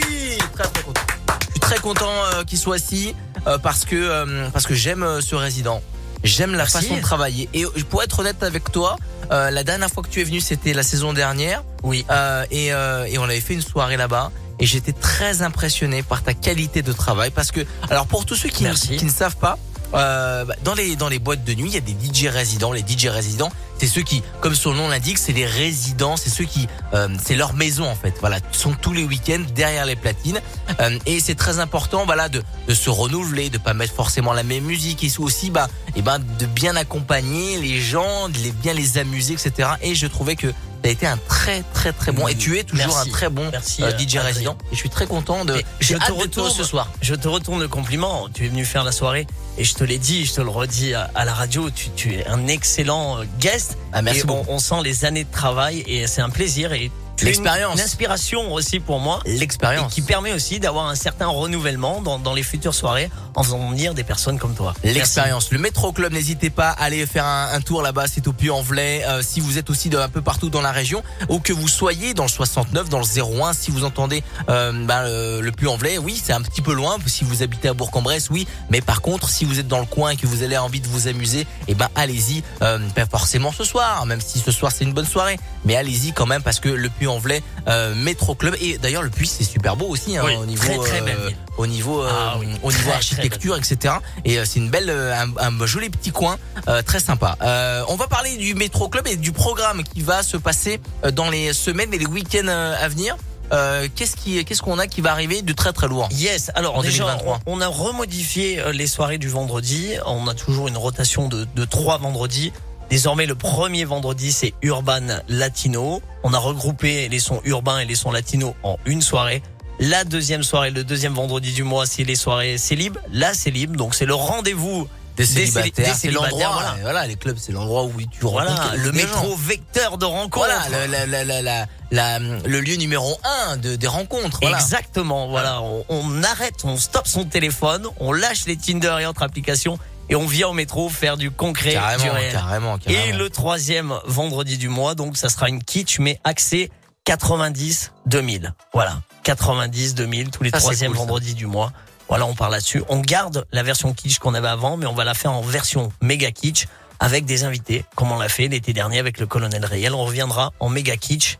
très 0.54 0.64
très 0.64 0.82
content. 0.82 1.02
Je 1.28 1.50
suis 1.50 1.60
très 1.60 1.78
content 1.78 2.24
euh, 2.34 2.44
qu'il 2.44 2.58
soit 2.58 2.78
ici 2.78 3.14
euh, 3.46 3.58
parce 3.58 3.84
que 3.84 3.96
euh, 3.96 4.48
parce 4.50 4.66
que 4.66 4.74
j'aime 4.74 5.02
euh, 5.02 5.20
ce 5.20 5.34
résident. 5.34 5.82
J'aime 6.24 6.54
la 6.54 6.66
façon 6.66 6.96
de 6.96 7.00
travailler. 7.00 7.48
Et 7.52 7.64
euh, 7.64 7.70
pour 7.90 8.02
être 8.02 8.18
honnête 8.20 8.42
avec 8.42 8.70
toi, 8.70 8.96
euh, 9.30 9.50
la 9.50 9.64
dernière 9.64 9.88
fois 9.90 10.02
que 10.02 10.08
tu 10.08 10.20
es 10.20 10.24
venu, 10.24 10.40
c'était 10.40 10.72
la 10.72 10.82
saison 10.82 11.12
dernière. 11.12 11.64
Oui. 11.82 12.04
Euh, 12.10 12.44
et, 12.50 12.72
euh, 12.72 13.04
et 13.06 13.18
on 13.18 13.24
avait 13.24 13.40
fait 13.40 13.54
une 13.54 13.62
soirée 13.62 13.96
là-bas. 13.96 14.30
Et 14.60 14.66
j'étais 14.66 14.92
très 14.92 15.42
impressionné 15.42 16.02
par 16.02 16.22
ta 16.22 16.34
qualité 16.34 16.82
de 16.82 16.92
travail 16.92 17.30
parce 17.30 17.50
que, 17.50 17.60
alors 17.90 18.06
pour 18.06 18.24
tous 18.26 18.36
ceux 18.36 18.48
qui, 18.48 18.62
ne, 18.62 18.68
Merci. 18.68 18.96
qui 18.96 19.04
ne 19.04 19.10
savent 19.10 19.36
pas, 19.36 19.58
euh, 19.94 20.44
bah, 20.44 20.54
dans 20.64 20.74
les 20.74 20.96
dans 20.96 21.08
les 21.08 21.18
boîtes 21.18 21.44
de 21.44 21.54
nuit, 21.54 21.68
il 21.68 21.74
y 21.74 21.76
a 21.76 21.80
des 21.80 21.92
DJ 21.92 22.26
résidents. 22.28 22.72
Les 22.72 22.82
DJ 22.86 23.06
résidents, 23.06 23.50
c'est 23.78 23.86
ceux 23.86 24.02
qui, 24.02 24.22
comme 24.40 24.54
son 24.54 24.72
nom 24.72 24.88
l'indique, 24.88 25.18
c'est 25.18 25.32
les 25.32 25.44
résidents, 25.46 26.16
c'est 26.16 26.30
ceux 26.30 26.44
qui, 26.44 26.68
euh, 26.94 27.08
c'est 27.22 27.34
leur 27.34 27.54
maison 27.54 27.88
en 27.88 27.94
fait. 27.94 28.14
Voilà, 28.20 28.38
ils 28.38 28.58
sont 28.58 28.74
tous 28.74 28.92
les 28.92 29.04
week-ends 29.04 29.42
derrière 29.54 29.84
les 29.84 29.96
platines. 29.96 30.40
Euh, 30.80 30.98
et 31.06 31.20
c'est 31.20 31.34
très 31.34 31.58
important, 31.58 32.04
voilà, 32.06 32.28
de, 32.28 32.42
de 32.68 32.74
se 32.74 32.90
renouveler, 32.90 33.50
de 33.50 33.58
pas 33.58 33.74
mettre 33.74 33.94
forcément 33.94 34.32
la 34.32 34.42
même 34.42 34.64
musique, 34.64 35.04
et 35.04 35.10
aussi, 35.18 35.50
bah, 35.50 35.68
et 35.96 36.02
ben, 36.02 36.18
de 36.38 36.46
bien 36.46 36.76
accompagner 36.76 37.58
les 37.58 37.80
gens, 37.80 38.28
de 38.28 38.38
les 38.38 38.52
bien 38.52 38.72
les 38.74 38.98
amuser, 38.98 39.34
etc. 39.34 39.70
Et 39.82 39.94
je 39.94 40.06
trouvais 40.06 40.36
que 40.36 40.48
tu 40.82 40.88
as 40.88 40.92
été 40.92 41.06
un 41.06 41.18
très 41.28 41.62
très 41.74 41.92
très 41.92 42.10
bon, 42.10 42.26
et 42.26 42.34
tu 42.34 42.58
es 42.58 42.64
toujours 42.64 42.86
Merci. 42.86 43.08
un 43.08 43.12
très 43.12 43.28
bon 43.28 43.48
Merci, 43.52 43.82
euh, 43.84 43.96
DJ 43.96 44.16
résident. 44.16 44.56
Et 44.72 44.74
je 44.74 44.78
suis 44.78 44.90
très 44.90 45.06
content 45.06 45.44
de. 45.44 45.62
Je 45.80 45.96
te 45.96 46.12
retourne 46.12 46.50
ce 46.50 46.64
soir. 46.64 46.90
Je 47.00 47.14
te 47.14 47.28
retourne 47.28 47.60
le 47.60 47.68
compliment. 47.68 48.28
Tu 48.32 48.46
es 48.46 48.48
venu 48.48 48.64
faire 48.64 48.82
la 48.84 48.92
soirée 48.92 49.26
et 49.58 49.64
je 49.64 49.74
te 49.74 49.84
l'ai 49.84 49.98
dit, 49.98 50.24
je 50.24 50.32
te 50.34 50.40
le 50.40 50.48
redis 50.48 50.94
à, 50.94 51.10
à 51.14 51.24
la 51.24 51.34
radio. 51.34 51.70
Tu, 51.70 51.90
tu 51.94 52.14
es 52.14 52.26
un 52.26 52.48
excellent 52.48 53.18
euh, 53.20 53.24
guest. 53.38 53.76
Ah, 53.92 54.02
merci 54.02 54.20
et 54.20 54.24
on, 54.24 54.38
beaucoup. 54.38 54.50
on 54.50 54.58
sent 54.58 54.82
les 54.82 55.04
années 55.04 55.24
de 55.24 55.30
travail 55.30 55.84
et 55.86 56.06
c'est 56.06 56.22
un 56.22 56.30
plaisir 56.30 56.72
et 56.72 56.90
L'expérience. 57.22 57.74
Une, 57.74 57.80
inspiration 57.80 58.52
aussi 58.52 58.80
pour 58.80 59.00
moi. 59.00 59.20
L'expérience. 59.26 59.92
qui 59.92 60.02
permet 60.02 60.32
aussi 60.32 60.60
d'avoir 60.60 60.88
un 60.88 60.94
certain 60.94 61.26
renouvellement 61.26 62.00
dans, 62.00 62.18
dans 62.18 62.34
les 62.34 62.42
futures 62.42 62.74
soirées 62.74 63.10
en 63.34 63.42
faisant 63.42 63.70
venir 63.70 63.94
des 63.94 64.04
personnes 64.04 64.38
comme 64.38 64.54
toi. 64.54 64.74
L'expérience. 64.84 65.50
Le 65.50 65.58
Métro 65.58 65.92
Club, 65.92 66.12
n'hésitez 66.12 66.50
pas 66.50 66.70
à 66.70 66.84
aller 66.84 67.06
faire 67.06 67.24
un, 67.24 67.50
un 67.52 67.60
tour 67.60 67.82
là-bas, 67.82 68.06
c'est 68.12 68.26
au 68.28 68.32
Puy-en-Velay. 68.32 69.04
Euh, 69.04 69.22
si 69.22 69.40
vous 69.40 69.58
êtes 69.58 69.70
aussi 69.70 69.88
de, 69.88 69.98
un 69.98 70.08
peu 70.08 70.22
partout 70.22 70.50
dans 70.50 70.62
la 70.62 70.72
région, 70.72 71.02
ou 71.28 71.38
que 71.38 71.52
vous 71.52 71.68
soyez 71.68 72.14
dans 72.14 72.24
le 72.24 72.28
69, 72.28 72.88
dans 72.88 72.98
le 72.98 73.04
01, 73.04 73.52
si 73.52 73.70
vous 73.70 73.84
entendez 73.84 74.22
euh, 74.48 74.72
ben, 74.86 75.02
le, 75.04 75.40
le 75.40 75.52
Puy-en-Velay, 75.52 75.98
oui, 75.98 76.20
c'est 76.22 76.32
un 76.32 76.42
petit 76.42 76.62
peu 76.62 76.74
loin. 76.74 76.96
Si 77.06 77.24
vous 77.24 77.42
habitez 77.42 77.68
à 77.68 77.74
Bourg-en-Bresse, 77.74 78.30
oui. 78.30 78.46
Mais 78.70 78.80
par 78.80 79.00
contre, 79.00 79.28
si 79.28 79.44
vous 79.44 79.58
êtes 79.58 79.68
dans 79.68 79.80
le 79.80 79.86
coin 79.86 80.10
et 80.10 80.16
que 80.16 80.26
vous 80.26 80.42
avez 80.42 80.58
envie 80.58 80.80
de 80.80 80.88
vous 80.88 81.08
amuser, 81.08 81.46
eh 81.68 81.74
ben 81.74 81.88
allez-y. 81.94 82.42
Euh, 82.62 82.78
pas 82.94 83.06
forcément 83.06 83.52
ce 83.52 83.64
soir, 83.64 84.04
même 84.06 84.20
si 84.20 84.38
ce 84.38 84.50
soir 84.50 84.72
c'est 84.72 84.84
une 84.84 84.92
bonne 84.92 85.06
soirée, 85.06 85.38
mais 85.64 85.76
allez-y 85.76 86.12
quand 86.12 86.26
même 86.26 86.42
parce 86.42 86.60
que 86.60 86.68
le 86.68 86.88
Puy-en-Velay 86.88 87.42
euh, 87.68 87.94
Métro 87.94 88.34
Club 88.34 88.56
et 88.60 88.78
d'ailleurs 88.78 89.02
le 89.02 89.10
Puy 89.10 89.26
c'est 89.26 89.44
super 89.44 89.76
beau 89.76 89.86
aussi 89.86 90.16
hein, 90.16 90.22
Oui, 90.24 90.34
au 90.36 90.46
niveau 90.46 90.62
très, 90.62 90.78
très 90.78 91.00
belle 91.00 91.16
euh, 91.18 91.28
ville. 91.28 91.36
Au 91.58 91.66
niveau 91.66 92.02
euh, 92.02 92.08
Ah 92.10 92.36
oui, 92.38 92.46
au 92.62 92.70
niveau 92.70 92.82
très, 92.84 92.92
architecture 92.92 93.56
etc 93.56 93.94
et 94.24 94.38
euh, 94.38 94.44
c'est 94.44 94.58
une 94.58 94.70
belle 94.70 94.90
euh, 94.90 95.14
un, 95.14 95.32
un 95.60 95.66
joli 95.66 95.90
petit 95.90 96.10
coin 96.10 96.38
euh, 96.68 96.82
très 96.82 97.00
sympa 97.00 97.36
euh, 97.42 97.84
on 97.88 97.96
va 97.96 98.06
parler 98.06 98.36
du 98.36 98.54
métro 98.54 98.88
club 98.88 99.06
et 99.06 99.16
du 99.16 99.32
programme 99.32 99.82
qui 99.84 100.00
va 100.02 100.22
se 100.22 100.36
passer 100.36 100.80
dans 101.12 101.30
les 101.30 101.52
semaines 101.52 101.92
et 101.92 101.98
les 101.98 102.06
week-ends 102.06 102.48
à 102.48 102.88
venir 102.88 103.16
euh, 103.52 103.86
qu'est-ce 103.94 104.16
qui 104.16 104.42
qu'est-ce 104.46 104.62
qu'on 104.62 104.78
a 104.78 104.86
qui 104.86 105.02
va 105.02 105.12
arriver 105.12 105.42
de 105.42 105.52
très 105.52 105.74
très 105.74 105.86
lourd 105.86 106.08
Yes, 106.12 106.50
alors 106.54 106.76
En 106.78 106.82
déjà, 106.82 107.04
2023. 107.04 107.40
on, 107.44 107.60
a 107.60 107.66
remodifié 107.66 108.62
les 108.72 108.86
soirées 108.86 109.18
du 109.18 109.28
vendredi. 109.28 109.90
On 110.06 110.26
a 110.26 110.32
toujours 110.32 110.68
une 110.68 110.78
rotation 110.78 111.28
de, 111.28 111.46
de 111.54 111.64
trois 111.66 111.98
vendredis. 111.98 112.50
Désormais, 112.88 113.26
le 113.26 113.34
premier 113.34 113.84
vendredi, 113.84 114.32
c'est 114.32 114.54
Urban 114.62 115.00
Latino. 115.28 116.02
On 116.24 116.34
a 116.34 116.38
regroupé 116.38 117.08
les 117.08 117.18
sons 117.18 117.40
urbains 117.44 117.78
et 117.78 117.84
les 117.84 117.94
sons 117.94 118.10
latinos 118.10 118.54
en 118.62 118.78
une 118.86 119.02
soirée. 119.02 119.42
La 119.78 120.04
deuxième 120.04 120.42
soirée, 120.42 120.70
le 120.70 120.84
deuxième 120.84 121.14
vendredi 121.14 121.52
du 121.52 121.62
mois, 121.64 121.86
c'est 121.86 122.04
les 122.04 122.14
soirées 122.14 122.56
Célib. 122.58 122.98
La 123.12 123.34
Célib, 123.34 123.76
donc 123.76 123.94
c'est 123.94 124.04
le 124.06 124.14
rendez-vous 124.14 124.86
des 125.16 125.24
céli- 125.26 125.46
célibataires 125.50 125.94
c'est 125.94 126.10
l'endroit 126.10 126.52
voilà. 126.52 126.76
voilà. 126.80 127.06
les 127.06 127.16
clubs 127.16 127.36
c'est 127.38 127.52
l'endroit 127.52 127.82
où 127.84 127.92
tu 128.10 128.24
rencontres 128.24 128.54
Voilà, 128.70 128.76
le 128.82 128.92
métro 128.92 129.28
gens. 129.30 129.36
vecteur 129.36 129.98
de 129.98 130.06
rencontre. 130.06 130.36
voilà 130.38 130.86
le, 130.86 130.90
la- 130.90 131.04
la- 131.04 131.24
la- 131.24 131.42
la- 131.42 131.66
la- 131.90 132.18
le 132.18 132.60
lieu 132.60 132.76
numéro 132.76 133.18
un 133.22 133.58
de, 133.58 133.76
des 133.76 133.86
rencontres 133.88 134.38
voilà. 134.40 134.56
Exactement, 134.56 135.28
voilà. 135.28 135.60
On, 135.60 135.84
on 135.90 136.22
arrête, 136.22 136.64
on 136.64 136.78
stoppe 136.78 137.06
son 137.06 137.24
téléphone, 137.26 137.86
on 138.00 138.12
lâche 138.12 138.46
les 138.46 138.56
Tinder 138.56 138.96
et 139.02 139.06
autres 139.06 139.22
applications 139.22 139.78
et 140.08 140.16
on 140.16 140.26
vient 140.26 140.48
au 140.48 140.54
métro 140.54 140.88
faire 140.88 141.18
du 141.18 141.30
concret, 141.30 141.70
du 141.70 141.74
carrément, 141.74 142.12
réel. 142.14 142.32
carrément 142.32 142.76
Et 142.86 142.94
carrément 142.94 143.18
le 143.18 143.28
troisième 143.28 143.94
vendredi 144.06 144.56
du 144.56 144.68
mois, 144.70 144.94
donc 144.94 145.18
ça 145.18 145.28
sera 145.28 145.50
une 145.50 145.62
kitsch 145.62 145.98
mais 145.98 146.20
axé 146.24 146.70
90-2000. 147.06 148.52
Voilà, 148.72 149.02
90-2000 149.24 150.30
tous 150.30 150.42
les 150.42 150.50
troisièmes 150.50 150.90
cool, 150.90 150.96
ça. 150.98 151.02
vendredis 151.04 151.34
du 151.34 151.46
mois. 151.46 151.72
Voilà, 152.08 152.26
on 152.26 152.34
parle 152.34 152.52
là-dessus. 152.52 152.82
On 152.88 153.00
garde 153.00 153.46
la 153.52 153.62
version 153.62 153.92
kitsch 153.94 154.18
qu'on 154.18 154.34
avait 154.34 154.48
avant, 154.48 154.76
mais 154.76 154.86
on 154.86 154.92
va 154.94 155.04
la 155.04 155.14
faire 155.14 155.32
en 155.32 155.40
version 155.40 155.92
méga 156.02 156.30
kitsch 156.30 156.66
avec 157.00 157.24
des 157.24 157.44
invités, 157.44 157.84
comme 157.96 158.12
on 158.12 158.18
l'a 158.18 158.28
fait 158.28 158.48
l'été 158.48 158.72
dernier 158.72 158.98
avec 158.98 159.18
le 159.18 159.26
colonel 159.26 159.64
Réel. 159.64 159.94
On 159.94 160.04
reviendra 160.04 160.52
en 160.60 160.68
méga 160.68 160.96
kitsch 160.96 161.38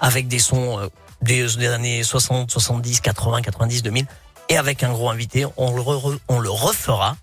avec 0.00 0.26
des 0.28 0.38
sons 0.38 0.78
euh, 0.80 0.88
des, 1.22 1.46
des 1.56 1.66
années 1.68 2.02
60, 2.02 2.50
70, 2.50 3.00
80, 3.00 3.42
90, 3.42 3.82
2000 3.82 4.06
et 4.48 4.56
avec 4.56 4.82
un 4.82 4.92
gros 4.92 5.10
invité. 5.10 5.46
On 5.56 5.74
le, 5.74 5.82
re- 5.82 6.18
on 6.28 6.38
le 6.40 6.50
refera 6.50 7.16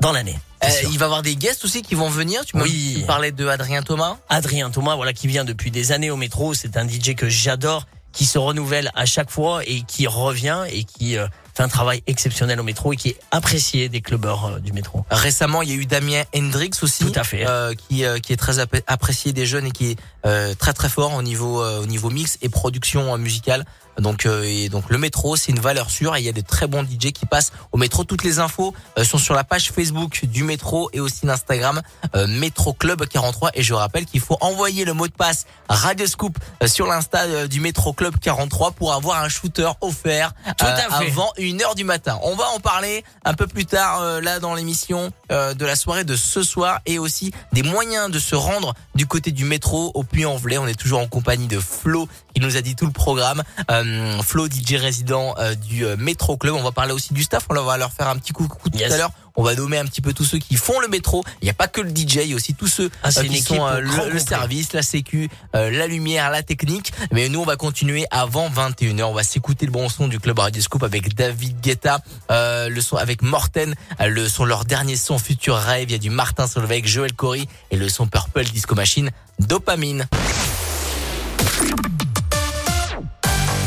dans 0.00 0.12
l'année. 0.12 0.38
Euh, 0.64 0.68
il 0.90 0.98
va 0.98 1.04
y 1.04 1.06
avoir 1.06 1.22
des 1.22 1.36
guests 1.36 1.64
aussi 1.64 1.82
qui 1.82 1.94
vont 1.94 2.08
venir 2.08 2.44
tu, 2.44 2.56
m'as- 2.56 2.62
Oui. 2.62 2.96
tu 3.00 3.06
parlais 3.06 3.30
de 3.32 3.46
Adrien 3.46 3.82
Thomas 3.82 4.16
Adrien 4.28 4.70
Thomas, 4.70 4.94
voilà, 4.96 5.12
qui 5.12 5.26
vient 5.26 5.44
depuis 5.44 5.70
des 5.70 5.92
années 5.92 6.10
au 6.10 6.16
métro. 6.16 6.54
C'est 6.54 6.76
un 6.76 6.88
DJ 6.88 7.14
que 7.14 7.28
j'adore, 7.28 7.86
qui 8.16 8.24
se 8.24 8.38
renouvelle 8.38 8.90
à 8.94 9.04
chaque 9.04 9.30
fois 9.30 9.62
et 9.66 9.82
qui 9.82 10.06
revient 10.06 10.64
et 10.70 10.84
qui 10.84 11.18
euh, 11.18 11.26
fait 11.56 11.62
un 11.62 11.68
travail 11.68 12.02
exceptionnel 12.06 12.60
au 12.60 12.62
métro 12.62 12.92
et 12.92 12.96
qui 12.96 13.08
est 13.10 13.16
apprécié 13.30 13.88
des 13.88 14.00
clubbers 14.02 14.44
euh, 14.44 14.58
du 14.60 14.72
métro. 14.72 15.04
Récemment, 15.10 15.62
il 15.62 15.70
y 15.70 15.72
a 15.72 15.76
eu 15.76 15.86
Damien 15.86 16.22
Hendrix 16.34 16.70
aussi, 16.82 17.04
Tout 17.04 17.18
à 17.18 17.24
fait. 17.24 17.46
euh, 17.46 17.72
qui 17.74 18.04
euh, 18.04 18.18
qui 18.18 18.32
est 18.32 18.36
très 18.36 18.58
apprécié 18.86 19.32
des 19.32 19.46
jeunes 19.46 19.66
et 19.66 19.70
qui 19.70 19.92
est 19.92 19.98
euh, 20.26 20.54
très 20.54 20.72
très 20.74 20.88
fort 20.88 21.14
au 21.14 21.22
niveau 21.22 21.62
au 21.64 21.86
niveau 21.86 22.10
mix 22.10 22.36
et 22.42 22.48
production 22.48 23.16
musicale. 23.18 23.64
Donc 23.98 24.26
et 24.26 24.68
donc 24.68 24.90
le 24.90 24.98
métro, 24.98 25.36
c'est 25.36 25.52
une 25.52 25.58
valeur 25.60 25.88
sûre 25.88 26.14
et 26.16 26.20
il 26.20 26.24
y 26.26 26.28
a 26.28 26.32
de 26.32 26.42
très 26.42 26.66
bons 26.66 26.82
DJ 26.84 27.12
qui 27.12 27.24
passent 27.24 27.52
au 27.72 27.78
métro. 27.78 28.04
Toutes 28.04 28.24
les 28.24 28.40
infos 28.40 28.74
sont 29.02 29.16
sur 29.16 29.32
la 29.34 29.42
page 29.42 29.70
Facebook 29.70 30.26
du 30.26 30.42
métro 30.44 30.90
et 30.92 31.00
aussi 31.00 31.24
l'Instagram 31.24 31.80
Métro 32.28 32.74
Club 32.74 33.06
43 33.06 33.52
et 33.54 33.62
je 33.62 33.72
rappelle 33.72 34.04
qu'il 34.04 34.20
faut 34.20 34.36
envoyer 34.42 34.84
le 34.84 34.92
mot 34.92 35.06
de 35.08 35.12
passe 35.14 35.46
Radio 35.70 36.06
Scoop 36.06 36.36
sur 36.66 36.86
l'insta 36.86 37.46
du 37.48 37.60
Métro 37.60 37.94
Club 37.94 38.18
43 38.20 38.72
pour 38.72 38.92
avoir 38.92 39.22
un 39.22 39.30
shooter 39.30 39.70
offert 39.80 40.34
Tout 40.58 40.66
à 40.66 40.76
fait. 40.76 41.08
avant 41.08 41.32
une 41.38 41.45
heure 41.62 41.74
du 41.74 41.84
matin. 41.84 42.18
On 42.22 42.34
va 42.36 42.44
en 42.54 42.60
parler 42.60 43.04
un 43.24 43.34
peu 43.34 43.46
plus 43.46 43.66
tard 43.66 44.00
euh, 44.00 44.20
là 44.20 44.40
dans 44.40 44.54
l'émission 44.54 45.10
euh, 45.32 45.54
de 45.54 45.64
la 45.64 45.76
soirée 45.76 46.04
de 46.04 46.16
ce 46.16 46.42
soir 46.42 46.80
et 46.86 46.98
aussi 46.98 47.32
des 47.52 47.62
moyens 47.62 48.10
de 48.10 48.18
se 48.18 48.34
rendre 48.34 48.74
du 48.94 49.06
côté 49.06 49.30
du 49.32 49.44
métro 49.44 49.90
au 49.94 50.02
Puy-en-Velay. 50.02 50.58
On 50.58 50.66
est 50.66 50.78
toujours 50.78 51.00
en 51.00 51.06
compagnie 51.08 51.46
de 51.46 51.60
Flo 51.60 52.08
qui 52.34 52.40
nous 52.40 52.56
a 52.56 52.60
dit 52.60 52.74
tout 52.76 52.86
le 52.86 52.92
programme. 52.92 53.42
Euh, 53.70 54.20
Flo 54.22 54.46
DJ 54.46 54.74
résident 54.74 55.34
euh, 55.38 55.54
du 55.54 55.84
euh, 55.84 55.96
Métro 55.98 56.36
Club. 56.36 56.54
On 56.54 56.62
va 56.62 56.72
parler 56.72 56.92
aussi 56.92 57.14
du 57.14 57.22
staff. 57.22 57.46
On 57.48 57.54
va 57.62 57.76
leur 57.78 57.92
faire 57.92 58.08
un 58.08 58.16
petit 58.16 58.32
coucou 58.32 58.68
tout 58.68 58.76
Yes. 58.78 58.92
à 58.92 58.96
l'heure. 58.98 59.10
On 59.36 59.42
va 59.42 59.54
nommer 59.54 59.78
un 59.78 59.84
petit 59.84 60.00
peu 60.00 60.12
tous 60.12 60.24
ceux 60.24 60.38
qui 60.38 60.56
font 60.56 60.80
le 60.80 60.88
métro. 60.88 61.22
Il 61.42 61.44
n'y 61.44 61.50
a 61.50 61.54
pas 61.54 61.68
que 61.68 61.80
le 61.80 61.90
DJ, 61.90 62.16
il 62.16 62.28
y 62.28 62.32
a 62.32 62.36
aussi 62.36 62.54
tous 62.54 62.66
ceux 62.68 62.90
Ah, 63.02 63.10
euh, 63.16 63.22
qui 63.22 63.40
sont 63.40 63.66
euh, 63.66 63.80
le, 63.80 64.18
service, 64.18 64.72
la 64.72 64.82
sécu, 64.82 65.28
euh, 65.54 65.70
la 65.70 65.86
lumière, 65.86 66.30
la 66.30 66.42
technique. 66.42 66.92
Mais 67.12 67.28
nous, 67.28 67.40
on 67.40 67.44
va 67.44 67.56
continuer 67.56 68.06
avant 68.10 68.48
21h. 68.48 69.02
On 69.04 69.12
va 69.12 69.22
s'écouter 69.22 69.66
le 69.66 69.72
bon 69.72 69.88
son 69.88 70.08
du 70.08 70.18
club 70.18 70.38
Radio 70.38 70.62
Scoop 70.62 70.82
avec 70.82 71.14
David 71.14 71.60
Guetta, 71.60 72.00
euh, 72.30 72.68
le 72.68 72.80
son 72.80 72.96
avec 72.96 73.22
Morten, 73.22 73.74
le 74.00 74.28
son 74.28 74.44
leur 74.44 74.64
dernier 74.64 74.96
son 74.96 75.18
Future 75.18 75.56
Rave. 75.56 75.82
Il 75.84 75.92
y 75.92 75.94
a 75.94 75.98
du 75.98 76.10
Martin 76.10 76.46
Solveig, 76.46 76.76
avec 76.76 76.86
Joel 76.88 77.12
Corey 77.12 77.46
et 77.70 77.76
le 77.76 77.88
son 77.88 78.06
Purple 78.06 78.44
Disco 78.44 78.74
Machine, 78.74 79.10
Dopamine. 79.38 80.06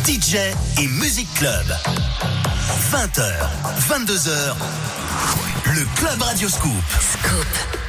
DJ 0.06 0.36
et 0.80 0.88
Music 0.88 1.28
Club. 1.36 1.66
20h, 2.92 3.34
22h. 3.90 4.56
Le 5.66 5.86
Club 5.96 6.22
Radio 6.22 6.48
Scoop. 6.48 6.72
Put 7.24 7.89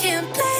can't 0.00 0.32
play. 0.32 0.57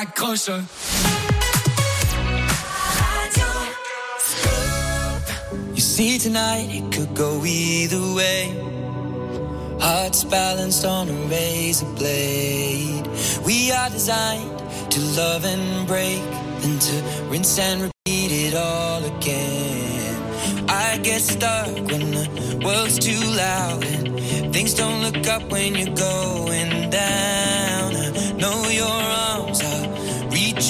like 0.00 0.16
kosher. 0.16 0.62
You 5.76 5.82
see, 5.92 6.18
tonight 6.18 6.68
it 6.78 6.86
could 6.94 7.12
go 7.14 7.44
either 7.44 8.04
way. 8.18 8.42
Hearts 9.78 10.24
balanced 10.24 10.86
on 10.86 11.10
a 11.10 11.18
razor 11.32 11.90
blade. 11.98 13.06
We 13.44 13.72
are 13.72 13.90
designed 13.90 14.58
to 14.94 15.00
love 15.20 15.44
and 15.44 15.86
break, 15.86 16.22
and 16.64 16.80
to 16.86 16.96
rinse 17.30 17.58
and 17.58 17.82
repeat 17.82 18.30
it 18.46 18.54
all 18.54 19.02
again. 19.04 20.16
I 20.68 20.96
get 21.08 21.20
stuck 21.20 21.74
when 21.90 22.04
the 22.18 22.26
world's 22.64 22.98
too 22.98 23.22
loud, 23.44 23.84
and 23.84 24.50
things 24.54 24.72
don't 24.72 25.02
look 25.02 25.26
up 25.26 25.42
when 25.52 25.74
you're 25.74 25.96
going 26.10 26.88
down. 26.88 27.88
I 27.96 28.32
know 28.42 28.58
you're 28.78 29.19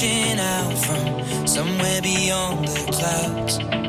reaching 0.02 0.40
out 0.40 0.78
from 0.78 1.46
somewhere 1.46 2.00
beyond 2.00 2.66
the 2.68 2.92
clouds. 2.92 3.79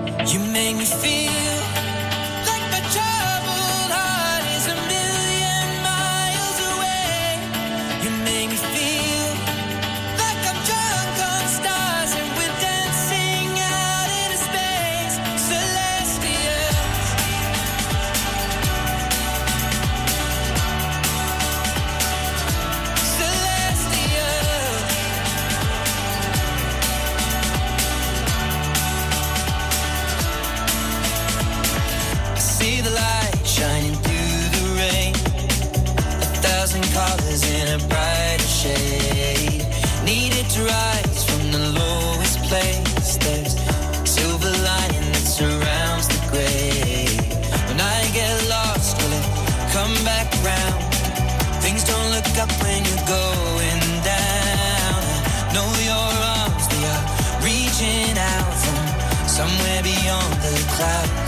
Yeah. 60.82 61.21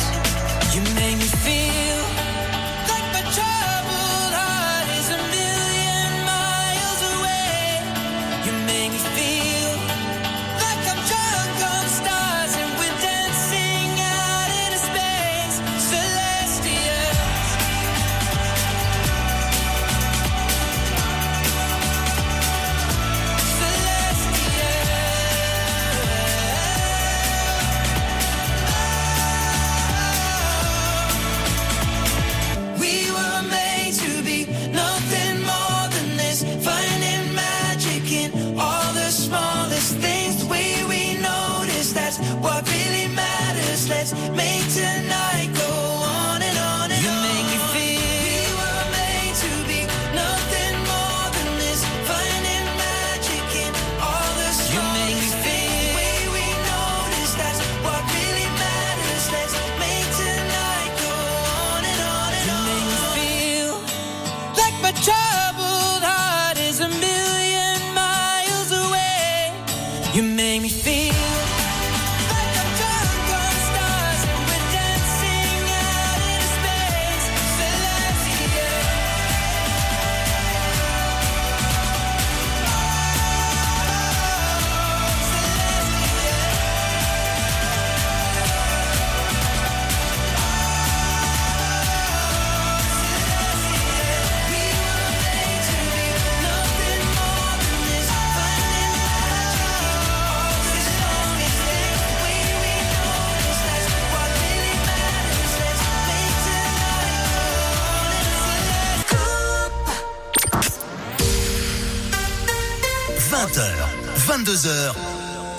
20h, 113.53 114.45
22h, 114.45 114.93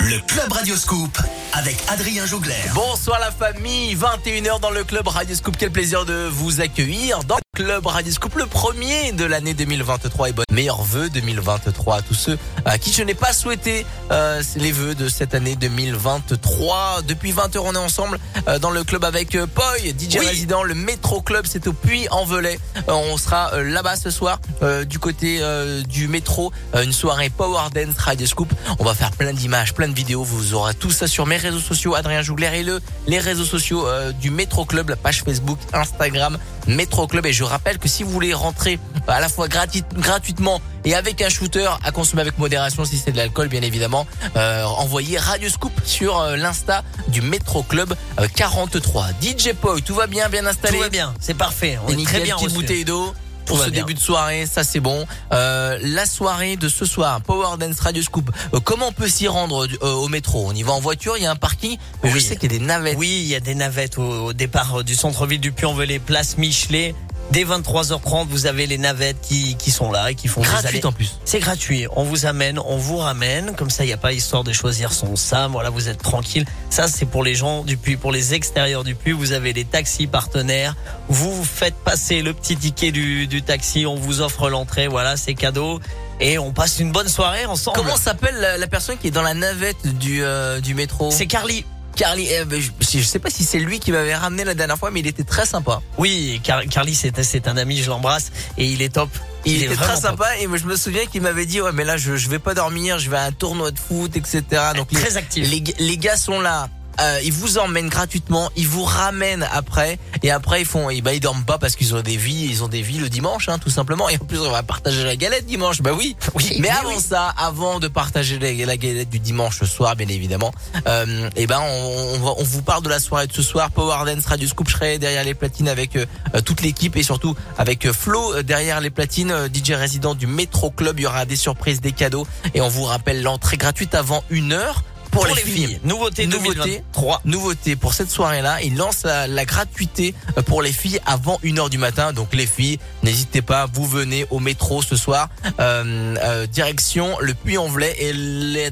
le 0.00 0.18
Club 0.26 0.50
Radioscoop 0.50 1.16
avec 1.52 1.76
Adrien 1.86 2.26
Jougler. 2.26 2.54
Bonsoir 2.74 3.20
la 3.20 3.30
famille, 3.30 3.94
21h 3.94 4.58
dans 4.58 4.70
le 4.70 4.82
Club 4.82 5.06
Radioscoop. 5.06 5.54
Quel 5.56 5.70
plaisir 5.70 6.04
de 6.04 6.26
vous 6.28 6.60
accueillir 6.60 7.22
dans 7.22 7.38
Club 7.54 7.86
Radio 7.86 8.12
Scoop, 8.12 8.34
le 8.34 8.46
premier 8.46 9.12
de 9.12 9.24
l'année 9.24 9.54
2023 9.54 10.28
et 10.28 10.32
bon 10.32 10.42
meilleurs 10.50 10.82
vœux 10.82 11.08
2023 11.08 11.96
à 11.98 12.02
tous 12.02 12.14
ceux 12.14 12.38
à 12.64 12.78
qui 12.78 12.92
je 12.92 13.02
n'ai 13.02 13.14
pas 13.14 13.32
souhaité 13.32 13.86
euh, 14.10 14.42
les 14.56 14.72
vœux 14.72 14.94
de 14.96 15.08
cette 15.08 15.34
année 15.34 15.54
2023. 15.54 17.02
Depuis 17.06 17.30
20 17.30 17.54
heures, 17.54 17.64
on 17.66 17.74
est 17.74 17.78
ensemble 17.78 18.18
euh, 18.48 18.58
dans 18.58 18.70
le 18.70 18.82
club 18.82 19.04
avec 19.04 19.36
euh, 19.36 19.46
Poi, 19.46 19.76
DJ 19.78 20.16
Oui. 20.18 20.26
résident, 20.26 20.64
le 20.64 20.74
Métro 20.74 21.20
Club, 21.20 21.46
c'est 21.48 21.68
au 21.68 21.72
Puy-en-Velay. 21.72 22.58
Euh, 22.88 22.92
on 22.92 23.16
sera 23.16 23.62
là-bas 23.62 23.96
ce 23.96 24.10
soir 24.10 24.40
du 24.88 24.98
côté 24.98 25.40
du 25.88 26.08
métro, 26.08 26.52
une 26.82 26.92
soirée 26.92 27.30
Power 27.30 27.68
Dance 27.72 27.98
Radio 27.98 28.26
Scoop. 28.26 28.52
On 28.78 28.84
va 28.84 28.94
faire 28.94 29.10
plein 29.12 29.32
d'images, 29.32 29.74
plein 29.74 29.88
de 29.88 29.94
vidéos. 29.94 30.24
Vous 30.24 30.54
aurez 30.54 30.74
tout 30.74 30.90
ça 30.90 31.06
sur 31.06 31.26
mes 31.26 31.36
réseaux 31.36 31.60
sociaux, 31.60 31.94
Adrien 31.94 32.22
Jougler 32.22 32.50
et 32.54 32.62
le 32.62 32.80
les 33.06 33.18
réseaux 33.18 33.44
sociaux 33.44 33.86
du 34.20 34.30
Métro 34.30 34.64
Club, 34.64 34.88
la 34.88 34.96
page 34.96 35.22
Facebook, 35.22 35.58
Instagram, 35.72 36.38
Métro 36.66 37.06
Club. 37.06 37.26
Et 37.26 37.32
je 37.32 37.43
rappelle 37.44 37.78
que 37.78 37.88
si 37.88 38.02
vous 38.02 38.10
voulez 38.10 38.34
rentrer 38.34 38.78
à 39.08 39.20
la 39.20 39.28
fois 39.28 39.48
gratuit- 39.48 39.84
gratuitement 39.94 40.60
et 40.84 40.94
avec 40.94 41.20
un 41.22 41.28
shooter 41.28 41.68
à 41.84 41.90
consommer 41.92 42.22
avec 42.22 42.38
modération 42.38 42.84
si 42.84 42.98
c'est 42.98 43.12
de 43.12 43.16
l'alcool 43.16 43.48
bien 43.48 43.62
évidemment, 43.62 44.06
euh, 44.36 44.64
envoyez 44.64 45.18
Radio 45.18 45.48
Scoop 45.48 45.72
sur 45.84 46.18
euh, 46.20 46.36
l'insta 46.36 46.82
du 47.08 47.20
Métro 47.22 47.62
Club 47.62 47.94
euh, 48.20 48.26
43. 48.34 49.08
DJ 49.22 49.52
Poi, 49.60 49.80
tout 49.80 49.94
va 49.94 50.06
bien, 50.06 50.28
bien 50.28 50.44
installé 50.46 50.76
Tout 50.76 50.82
va 50.82 50.88
bien, 50.88 51.14
c'est 51.20 51.34
parfait. 51.34 51.78
On 51.86 51.90
est 51.90 51.96
nickel, 51.96 52.14
très 52.14 52.22
bien 52.24 52.36
petite 52.36 52.52
bouteille 52.54 52.84
d'eau 52.84 53.12
pour 53.46 53.58
ce 53.62 53.68
bien. 53.68 53.82
début 53.82 53.92
de 53.92 54.00
soirée, 54.00 54.46
ça 54.46 54.64
c'est 54.64 54.80
bon. 54.80 55.06
Euh, 55.32 55.78
la 55.82 56.06
soirée 56.06 56.56
de 56.56 56.66
ce 56.70 56.86
soir, 56.86 57.20
Power 57.20 57.58
Dance 57.58 57.78
Radio 57.80 58.02
Scoop. 58.02 58.30
euh, 58.54 58.60
comment 58.60 58.88
on 58.88 58.92
peut 58.92 59.06
s'y 59.08 59.28
rendre 59.28 59.66
euh, 59.82 59.92
au 59.92 60.08
métro? 60.08 60.46
On 60.48 60.54
y 60.54 60.62
va 60.62 60.72
en 60.72 60.80
voiture, 60.80 61.18
il 61.18 61.24
y 61.24 61.26
a 61.26 61.30
un 61.30 61.36
parking, 61.36 61.76
mais 62.02 62.08
je 62.08 62.14
Oui. 62.14 62.22
sais 62.22 62.36
qu'il 62.36 62.50
y 62.52 62.56
a 62.56 62.58
des 62.58 62.64
navettes. 62.64 62.96
Oui, 62.96 63.10
il 63.22 63.26
y 63.28 63.34
a 63.34 63.40
des 63.40 63.54
navettes 63.54 63.98
au, 63.98 64.02
au 64.28 64.32
départ 64.32 64.82
du 64.82 64.94
centre-ville 64.94 65.40
du 65.40 65.52
Puy-en-Velay, 65.52 65.98
place 65.98 66.38
Michelet. 66.38 66.94
Dès 67.30 67.44
23h30, 67.44 68.26
vous 68.28 68.46
avez 68.46 68.66
les 68.66 68.78
navettes 68.78 69.16
qui, 69.20 69.56
qui 69.56 69.70
sont 69.70 69.90
là 69.90 70.10
et 70.10 70.14
qui 70.14 70.28
font 70.28 70.42
allez- 70.42 70.84
en 70.86 70.92
plus. 70.92 71.18
C'est 71.24 71.40
gratuit. 71.40 71.86
On 71.96 72.04
vous 72.04 72.26
amène, 72.26 72.58
on 72.58 72.76
vous 72.76 72.98
ramène. 72.98 73.54
Comme 73.56 73.70
ça, 73.70 73.82
il 73.84 73.88
n'y 73.88 73.92
a 73.92 73.96
pas 73.98 74.12
histoire 74.12 74.44
de 74.44 74.52
choisir 74.52 74.92
son 74.92 75.16
SAM. 75.16 75.52
Voilà, 75.52 75.70
vous 75.70 75.88
êtes 75.88 76.00
tranquille. 76.02 76.44
Ça, 76.70 76.86
c'est 76.86 77.06
pour 77.06 77.24
les 77.24 77.34
gens 77.34 77.64
du 77.64 77.76
Puy. 77.76 77.96
Pour 77.96 78.12
les 78.12 78.34
extérieurs 78.34 78.84
du 78.84 78.94
Puy, 78.94 79.12
vous 79.12 79.32
avez 79.32 79.52
les 79.52 79.64
taxis 79.64 80.06
partenaires. 80.06 80.76
Vous 81.08 81.34
vous 81.34 81.44
faites 81.44 81.74
passer 81.74 82.22
le 82.22 82.34
petit 82.34 82.56
ticket 82.56 82.92
du, 82.92 83.26
du 83.26 83.42
taxi. 83.42 83.84
On 83.86 83.96
vous 83.96 84.20
offre 84.20 84.48
l'entrée. 84.50 84.86
Voilà, 84.86 85.16
c'est 85.16 85.34
cadeau. 85.34 85.80
Et 86.20 86.38
on 86.38 86.52
passe 86.52 86.78
une 86.78 86.92
bonne 86.92 87.08
soirée 87.08 87.46
ensemble. 87.46 87.76
Comment 87.78 87.96
s'appelle 87.96 88.36
la, 88.36 88.58
la 88.58 88.66
personne 88.68 88.96
qui 88.98 89.08
est 89.08 89.10
dans 89.10 89.22
la 89.22 89.34
navette 89.34 89.98
du, 89.98 90.22
euh, 90.22 90.60
du 90.60 90.74
métro? 90.74 91.10
C'est 91.10 91.26
Carly. 91.26 91.64
Carly. 91.94 92.28
eh 92.30 92.44
je, 92.60 93.02
sais 93.02 93.18
pas 93.18 93.30
si 93.30 93.44
c'est 93.44 93.58
lui 93.58 93.78
qui 93.80 93.92
m'avait 93.92 94.14
ramené 94.14 94.44
la 94.44 94.54
dernière 94.54 94.78
fois, 94.78 94.90
mais 94.90 95.00
il 95.00 95.06
était 95.06 95.24
très 95.24 95.46
sympa. 95.46 95.80
Oui, 95.98 96.40
Car- 96.42 96.64
Carly, 96.66 96.94
c'est 96.94 97.48
un 97.48 97.56
ami, 97.56 97.82
je 97.82 97.90
l'embrasse. 97.90 98.32
Et 98.58 98.66
il 98.66 98.82
est 98.82 98.94
top. 98.94 99.10
Il, 99.46 99.62
était 99.62 99.74
très 99.76 99.94
top. 99.94 100.02
sympa 100.02 100.36
et 100.38 100.46
moi, 100.46 100.56
je 100.56 100.64
me 100.64 100.74
souviens 100.76 101.04
qu'il 101.06 101.20
m'avait 101.20 101.44
dit 101.44 101.60
ouais 101.60 101.72
mais 101.72 101.84
là 101.84 101.98
je, 101.98 102.16
je 102.16 102.30
vais 102.30 102.38
pas 102.38 102.54
dormir, 102.54 102.98
je 102.98 103.10
vais 103.10 103.18
à 103.18 103.24
un 103.24 103.32
tournoi 103.32 103.70
de 103.72 103.78
foot 103.78 104.16
etc. 104.16 104.42
Donc 104.74 104.90
les, 104.90 104.98
Très 104.98 105.18
actif. 105.18 105.50
les, 105.50 105.62
les 105.78 105.98
gars 105.98 106.16
sont 106.16 106.40
là. 106.40 106.70
Euh, 107.00 107.20
ils 107.24 107.32
vous 107.32 107.58
emmènent 107.58 107.88
gratuitement, 107.88 108.50
ils 108.56 108.68
vous 108.68 108.84
ramènent 108.84 109.46
après 109.52 109.98
et 110.22 110.30
après 110.30 110.60
ils 110.62 110.66
font, 110.66 110.90
et 110.90 111.00
bah 111.00 111.12
ils 111.12 111.20
dorment 111.20 111.44
pas 111.44 111.58
parce 111.58 111.76
qu'ils 111.76 111.94
ont 111.94 112.02
des 112.02 112.16
vies, 112.16 112.46
ils 112.50 112.62
ont 112.62 112.68
des 112.68 112.82
vies 112.82 112.98
le 112.98 113.08
dimanche 113.08 113.48
hein, 113.48 113.58
tout 113.58 113.70
simplement. 113.70 114.08
Et 114.08 114.16
en 114.16 114.24
plus 114.24 114.38
on 114.38 114.50
va 114.50 114.62
partager 114.62 115.04
la 115.04 115.16
galette 115.16 115.46
dimanche, 115.46 115.82
bah 115.82 115.92
oui. 115.92 116.16
Oui, 116.34 116.56
Mais 116.60 116.68
oui, 116.68 116.74
avant 116.80 116.96
oui. 116.96 117.00
ça, 117.00 117.28
avant 117.36 117.80
de 117.80 117.88
partager 117.88 118.38
la, 118.38 118.52
la 118.66 118.76
galette 118.76 119.10
du 119.10 119.18
dimanche 119.18 119.62
soir 119.64 119.96
bien 119.96 120.08
évidemment, 120.08 120.52
euh, 120.86 121.28
et 121.36 121.46
ben 121.46 121.60
on, 121.60 122.18
on, 122.22 122.34
on 122.38 122.44
vous 122.44 122.62
parle 122.62 122.82
de 122.82 122.88
la 122.88 123.00
soirée 123.00 123.26
de 123.26 123.32
ce 123.32 123.42
soir, 123.42 123.70
Power 123.70 124.04
Dance 124.06 124.26
Radio 124.26 124.46
Scoop, 124.48 124.68
je 124.68 124.74
serai 124.74 124.98
derrière 124.98 125.24
les 125.24 125.34
platines 125.34 125.68
avec 125.68 125.96
euh, 125.96 126.06
euh, 126.34 126.40
toute 126.40 126.62
l'équipe 126.62 126.96
et 126.96 127.02
surtout 127.02 127.34
avec 127.58 127.86
euh, 127.86 127.92
Flo 127.92 128.42
derrière 128.42 128.80
les 128.80 128.90
platines, 128.90 129.32
DJ 129.52 129.72
résident 129.72 130.14
du 130.14 130.26
Métro 130.26 130.70
Club, 130.70 130.98
il 130.98 131.02
y 131.02 131.06
aura 131.06 131.24
des 131.24 131.36
surprises, 131.36 131.80
des 131.80 131.92
cadeaux 131.92 132.26
et 132.54 132.60
on 132.60 132.68
vous 132.68 132.84
rappelle 132.84 133.22
l'entrée 133.22 133.56
gratuite 133.56 133.94
avant 133.94 134.22
une 134.30 134.52
heure 134.52 134.82
pour, 135.14 135.26
les, 135.26 135.34
filles. 135.42 135.80
Nouveauté, 135.84 136.26
Nouveauté. 136.26 136.54
2023. 136.54 137.22
Nouveauté 137.24 137.76
pour 137.76 137.94
cette 137.94 138.10
soirée-là, 138.10 138.62
il 138.62 138.76
lance 138.76 139.04
la, 139.04 139.26
la 139.26 139.44
gratuité 139.44 140.14
euh, 140.36 140.42
pour 140.42 140.62
les 140.62 140.72
filles 140.72 141.00
avant 141.06 141.38
1h 141.44 141.70
du 141.70 141.78
matin. 141.78 142.12
Donc 142.12 142.34
les 142.34 142.46
filles, 142.46 142.78
n'hésitez 143.02 143.42
pas, 143.42 143.66
vous 143.72 143.86
venez 143.86 144.26
au 144.30 144.40
métro 144.40 144.82
ce 144.82 144.96
soir. 144.96 145.28
Euh, 145.60 146.16
euh, 146.22 146.46
direction 146.46 147.16
le 147.20 147.34
Puy-en-Velay 147.34 147.94
et 147.98 148.12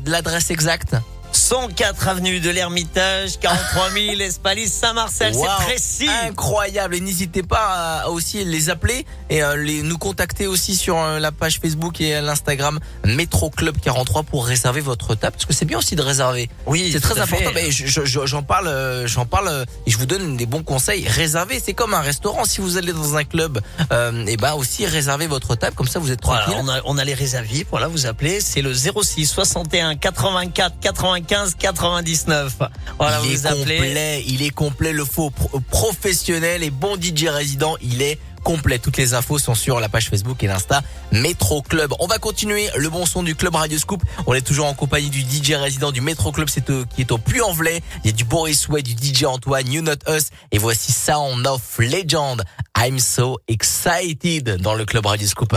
l'adresse 0.06 0.50
exacte? 0.50 0.96
104 1.32 2.08
avenue 2.08 2.40
de 2.40 2.50
l'Ermitage, 2.50 3.38
43 3.40 3.90
000 3.90 4.20
Espalis 4.20 4.68
Saint-Marcel, 4.68 5.34
Waouh, 5.34 5.48
c'est 5.58 5.64
précis. 5.64 6.08
Incroyable. 6.26 6.94
Et 6.96 7.00
n'hésitez 7.00 7.42
pas 7.42 8.02
à 8.02 8.08
aussi 8.08 8.44
les 8.44 8.70
appeler 8.70 9.06
et 9.30 9.42
euh, 9.42 9.56
les, 9.56 9.82
nous 9.82 9.98
contacter 9.98 10.46
aussi 10.46 10.76
sur 10.76 10.98
euh, 10.98 11.18
la 11.18 11.32
page 11.32 11.58
Facebook 11.60 12.00
et 12.00 12.20
l'Instagram 12.20 12.78
Métro 13.04 13.50
Club 13.50 13.76
43 13.80 14.22
pour 14.24 14.46
réserver 14.46 14.80
votre 14.80 15.14
table. 15.14 15.32
Parce 15.34 15.46
que 15.46 15.52
c'est 15.52 15.64
bien 15.64 15.78
aussi 15.78 15.96
de 15.96 16.02
réserver. 16.02 16.48
Oui, 16.66 16.90
C'est 16.92 17.00
très 17.00 17.18
important. 17.20 17.50
Mais 17.54 17.70
je- 17.70 17.86
je- 17.86 18.26
j'en 18.26 18.42
parle, 18.42 19.04
j'en 19.06 19.26
parle 19.26 19.48
euh, 19.48 19.64
et 19.86 19.90
je 19.90 19.98
vous 19.98 20.06
donne 20.06 20.36
des 20.36 20.46
bons 20.46 20.62
conseils. 20.62 21.06
Réservez, 21.08 21.60
c'est 21.64 21.72
comme 21.74 21.94
un 21.94 22.00
restaurant. 22.00 22.44
Si 22.44 22.60
vous 22.60 22.76
allez 22.76 22.92
dans 22.92 23.16
un 23.16 23.24
club, 23.24 23.60
euh, 23.92 24.26
et 24.26 24.36
ben 24.36 24.54
aussi 24.54 24.86
réservez 24.86 25.26
votre 25.26 25.54
table. 25.54 25.74
Comme 25.76 25.88
ça, 25.88 25.98
vous 25.98 26.10
êtes 26.12 26.24
Voilà, 26.24 26.42
tranquille. 26.44 26.60
on 26.64 26.68
a, 26.68 26.80
on 26.84 26.98
a 26.98 27.04
les 27.04 27.14
réservis. 27.14 27.64
Voilà, 27.70 27.88
vous 27.88 28.06
appelez, 28.06 28.40
c'est 28.40 28.62
le 28.62 28.72
06 28.74 29.26
61 29.26 29.94
84 29.96 31.04
95 31.26 31.54
99. 31.58 32.58
Voilà, 32.98 33.20
il 33.24 33.30
vous 33.36 33.46
est 33.46 33.48
appelez. 33.48 33.76
complet, 33.76 34.24
il 34.26 34.42
est 34.42 34.50
complet. 34.50 34.92
Le 34.92 35.04
faux 35.04 35.30
pro- 35.30 35.60
professionnel 35.70 36.62
et 36.62 36.70
bon 36.70 36.96
DJ 37.00 37.26
résident, 37.28 37.76
il 37.80 38.02
est 38.02 38.18
complet. 38.44 38.78
Toutes 38.80 38.96
les 38.96 39.14
infos 39.14 39.38
sont 39.38 39.54
sur 39.54 39.78
la 39.78 39.88
page 39.88 40.08
Facebook 40.10 40.42
et 40.42 40.48
l'Insta 40.48 40.82
Métro 41.12 41.62
Club. 41.62 41.94
On 42.00 42.06
va 42.08 42.18
continuer 42.18 42.68
le 42.76 42.88
bon 42.90 43.06
son 43.06 43.22
du 43.22 43.36
club 43.36 43.54
Radio 43.54 43.78
Scoop. 43.78 44.02
On 44.26 44.34
est 44.34 44.40
toujours 44.40 44.66
en 44.66 44.74
compagnie 44.74 45.10
du 45.10 45.20
DJ 45.20 45.52
résident 45.52 45.92
du 45.92 46.00
Métro 46.00 46.32
Club, 46.32 46.48
c'est 46.48 46.68
au- 46.70 46.84
qui 46.86 47.02
est 47.02 47.12
au 47.12 47.18
Puy-en-Velay. 47.18 47.82
Il 48.02 48.10
y 48.10 48.12
a 48.12 48.16
du 48.16 48.24
Boris 48.24 48.68
Way, 48.68 48.82
du 48.82 48.92
DJ 48.92 49.24
Antoine, 49.24 49.70
You 49.70 49.82
Not 49.82 49.92
Us. 50.08 50.30
Et 50.50 50.58
voici 50.58 50.90
Sound 50.90 51.46
of 51.46 51.60
Legend. 51.78 52.42
I'm 52.76 52.98
so 52.98 53.38
excited 53.48 54.56
dans 54.60 54.74
le 54.74 54.84
club 54.86 55.06
Radio 55.06 55.28
Scoop. 55.28 55.50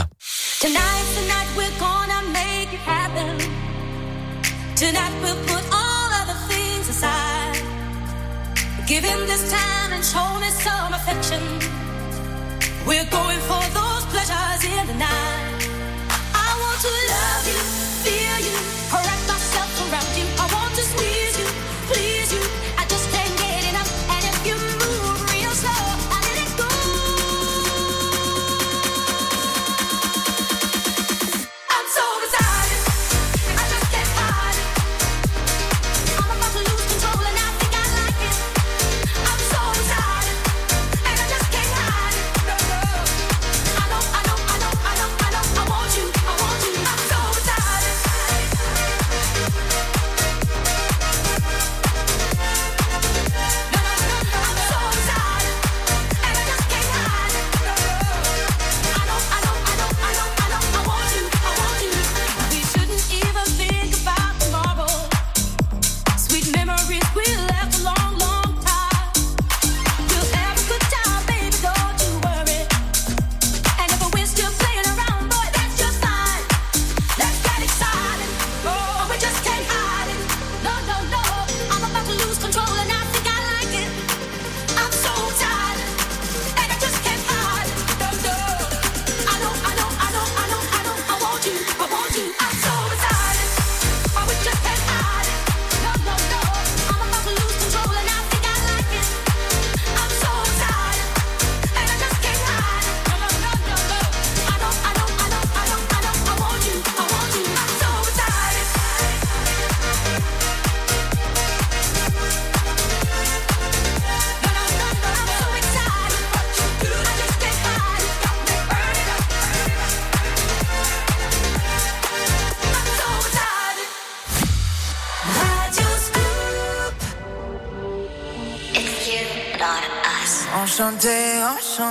Tonight, 0.62 0.78
tonight, 1.16 1.48
we're 1.58 1.80
gonna 1.80 2.22
make 2.32 2.72
it 2.72 2.80
happen. 2.86 3.38
Tonight, 4.76 5.12
Give 8.88 9.04
him 9.04 9.22
this 9.26 9.52
time 9.52 9.94
and 9.94 10.06
show 10.06 10.40
me 10.40 10.48
some 10.50 10.94
affection. 10.94 11.42
We're 12.86 13.10
going 13.10 13.40
for 13.50 13.64
those 13.74 14.06
pleasures 14.14 14.64
in 14.64 14.86
the 14.86 14.94
night. 14.94 15.70
I 16.36 16.50
want 16.62 16.80
to 16.86 16.94
love 17.10 17.46
you, 17.50 17.75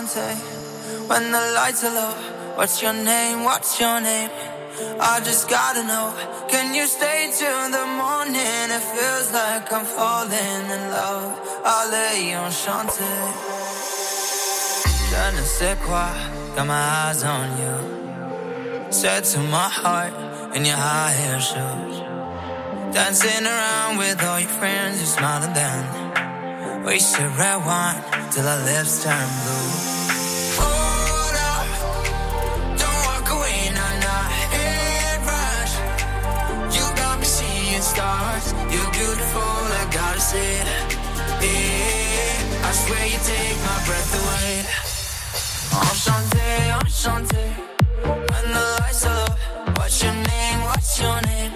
enchanté. 0.04 1.08
When 1.08 1.32
the 1.32 1.40
lights 1.54 1.84
are 1.84 1.94
low, 1.94 2.14
what's 2.56 2.82
your 2.82 2.92
name? 2.92 3.44
What's 3.44 3.80
your 3.80 4.00
name? 4.00 4.30
I 5.00 5.20
just 5.20 5.48
gotta 5.48 5.82
know. 5.84 6.12
Can 6.48 6.74
you 6.74 6.86
stay 6.86 7.30
till 7.32 7.70
the 7.70 7.86
morning? 7.86 8.70
It 8.76 8.82
feels 8.94 9.32
like 9.32 9.72
I'm 9.72 9.84
falling 9.84 10.64
in 10.76 10.90
love. 10.90 11.38
Allez, 11.64 12.34
enchanté. 12.34 13.10
Je 15.10 15.36
ne 15.36 15.42
sais 15.42 15.76
quoi, 15.86 16.08
got 16.56 16.66
my 16.66 16.74
eyes 16.74 17.22
on 17.22 17.48
you. 17.58 18.92
Said 18.92 19.24
to 19.24 19.38
my 19.38 19.68
heart 19.68 20.12
in 20.54 20.64
your 20.64 20.76
high 20.76 21.12
heel 21.12 21.40
shoes. 21.40 21.96
Dancing 22.92 23.46
around 23.46 23.98
with 23.98 24.22
all 24.22 24.40
your 24.40 24.48
friends, 24.48 25.00
you 25.00 25.06
smile 25.06 25.42
and 25.42 25.54
then 25.54 26.84
we 26.84 26.98
should 27.00 27.32
red 27.38 27.64
wine 27.64 28.02
till 28.30 28.46
our 28.46 28.62
lips 28.64 29.02
turn 29.02 29.28
blue. 29.42 29.63
You're 39.34 39.72
I 39.80 39.84
gotta 39.90 40.20
say 40.20 40.60
it. 40.60 40.68
Yeah, 41.42 42.68
I 42.68 42.70
swear 42.72 43.04
you 43.12 43.18
take 43.30 43.58
my 43.68 43.78
breath 43.86 44.12
away. 44.20 44.64
Enchanté, 45.88 46.48
enchanté, 46.80 47.44
when 48.04 48.46
the 48.54 48.64
lights 48.80 49.04
are 49.06 49.16
low. 49.18 49.34
What's 49.76 50.02
your 50.02 50.14
name, 50.14 50.58
what's 50.68 51.00
your 51.00 51.18
name? 51.22 51.52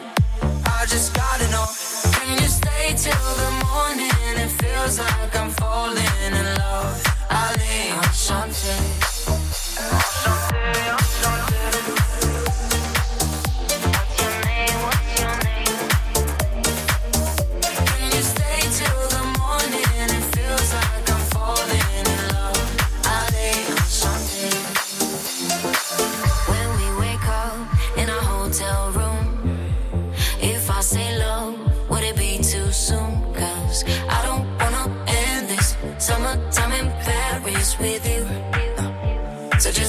I 0.66 0.84
just 0.86 1.14
gotta 1.14 1.46
know. 1.54 1.66
Can 2.14 2.28
you 2.42 2.48
stay 2.60 2.94
till 3.04 3.30
the 3.42 3.50
morning? 3.66 4.18
It 4.44 4.50
feels 4.60 4.98
like 4.98 5.34
I'm 5.40 5.50
falling 5.50 6.14
in 6.26 6.34
love. 6.58 7.02
Enchanté. 7.30 7.94
Enchanté, 8.02 8.74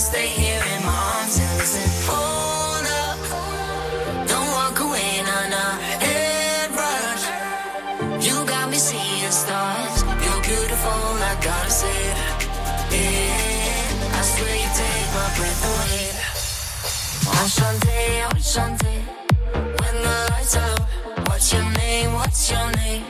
stay 0.09 0.27
here 0.41 0.63
in 0.73 0.81
my 0.89 0.99
arms 1.13 1.37
and 1.37 1.53
listen. 1.61 1.87
Hold 2.09 2.87
up, 3.05 3.19
don't 4.31 4.49
walk 4.57 4.77
away, 4.87 5.11
nah 5.27 5.45
nah. 5.53 5.73
Head 6.05 6.69
rush, 6.81 7.25
you 8.25 8.35
got 8.53 8.65
me 8.71 8.79
seeing 8.89 9.35
stars. 9.43 9.97
You're 10.23 10.43
beautiful, 10.51 11.01
I 11.31 11.33
gotta 11.49 11.73
say 11.81 11.99
it. 12.11 12.17
Yeah, 12.97 14.19
I 14.19 14.21
swear 14.31 14.55
you 14.63 14.71
take 14.81 15.09
my 15.17 15.27
breath 15.37 15.63
away. 15.71 16.07
Enchanté, 17.41 17.99
enchanté. 18.33 18.93
When 19.79 19.95
the 20.05 20.15
lights 20.31 20.55
what's 21.27 21.53
your 21.53 21.67
name? 21.81 22.09
What's 22.19 22.49
your 22.51 22.67
name? 22.81 23.03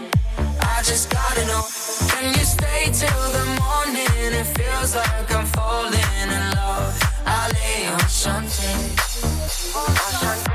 I 0.74 0.78
just 0.90 1.06
gotta 1.16 1.44
know. 1.52 1.64
Can 2.12 2.26
you 2.38 2.46
stay 2.58 2.82
till 3.02 3.26
the 3.38 3.46
morning? 3.62 4.14
It 4.42 4.48
feels 4.58 4.96
like 4.96 5.30
I'm 5.38 5.46
falling. 5.58 6.09
Allez, 7.30 7.94
enchanté. 7.94 8.96
Enchanté. 9.76 10.49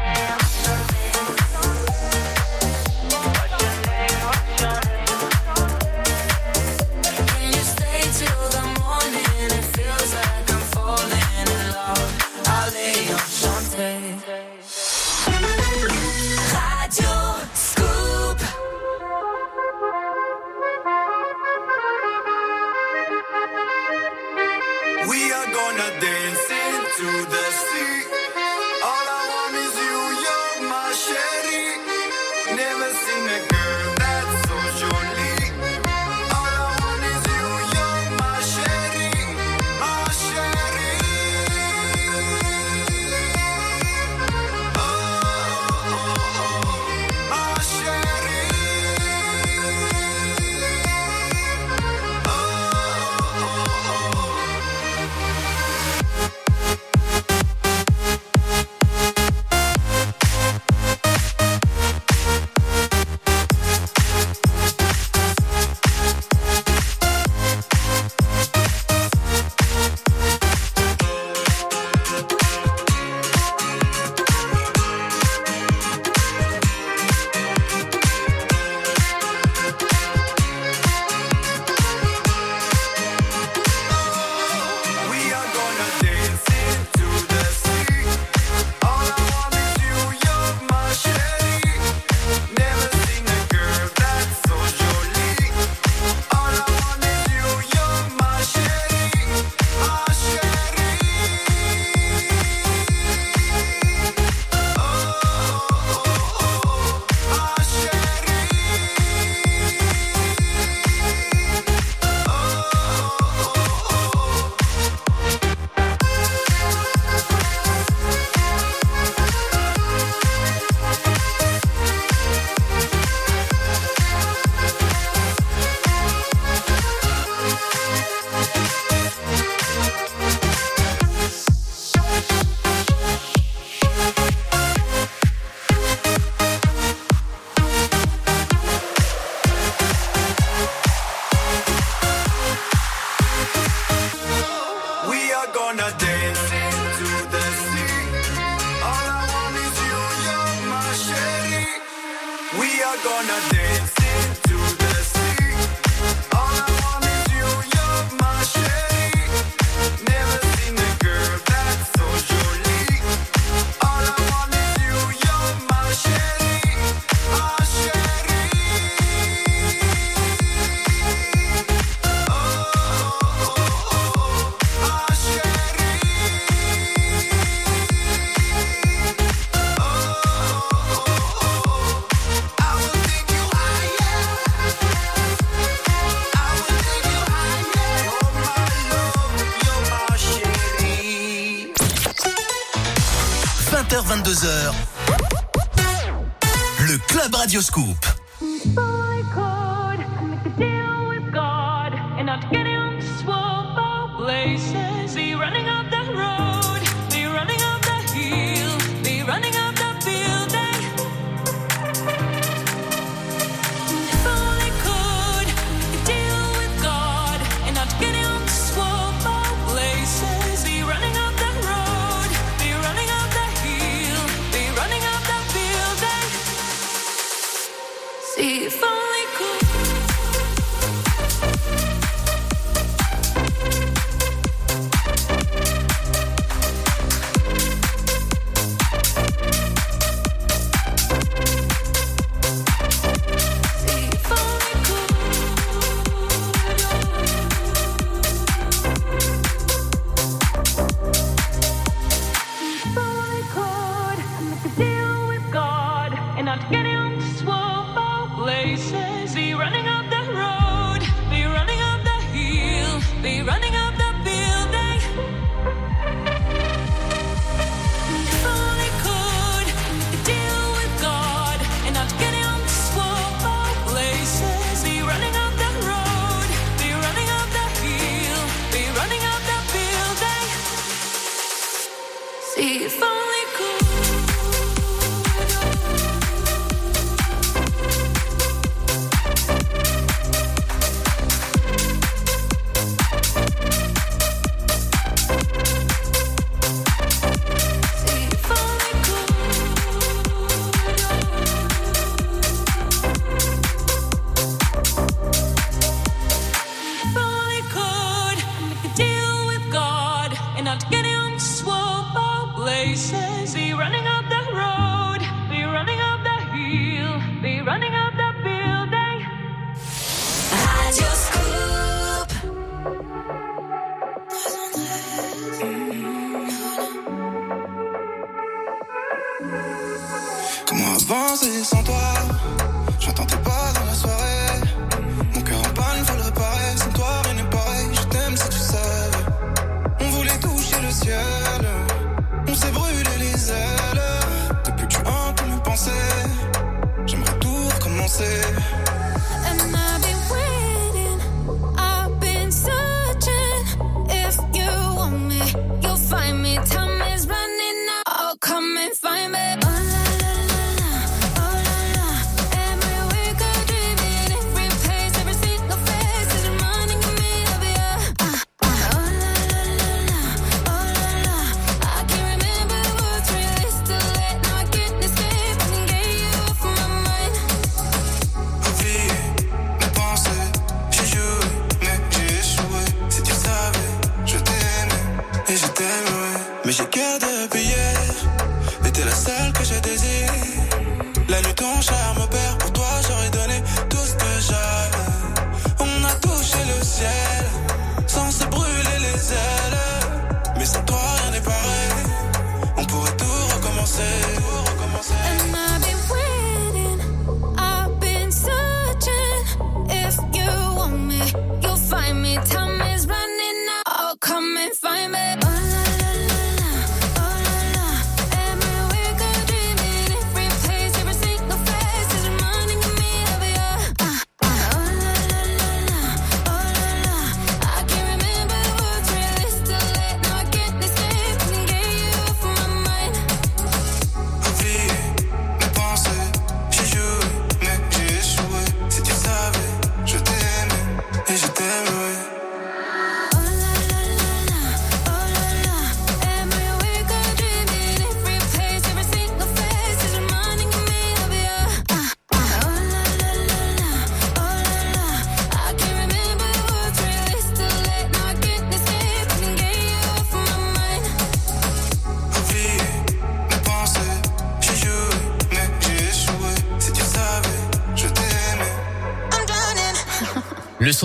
Scoop. 197.74 198.13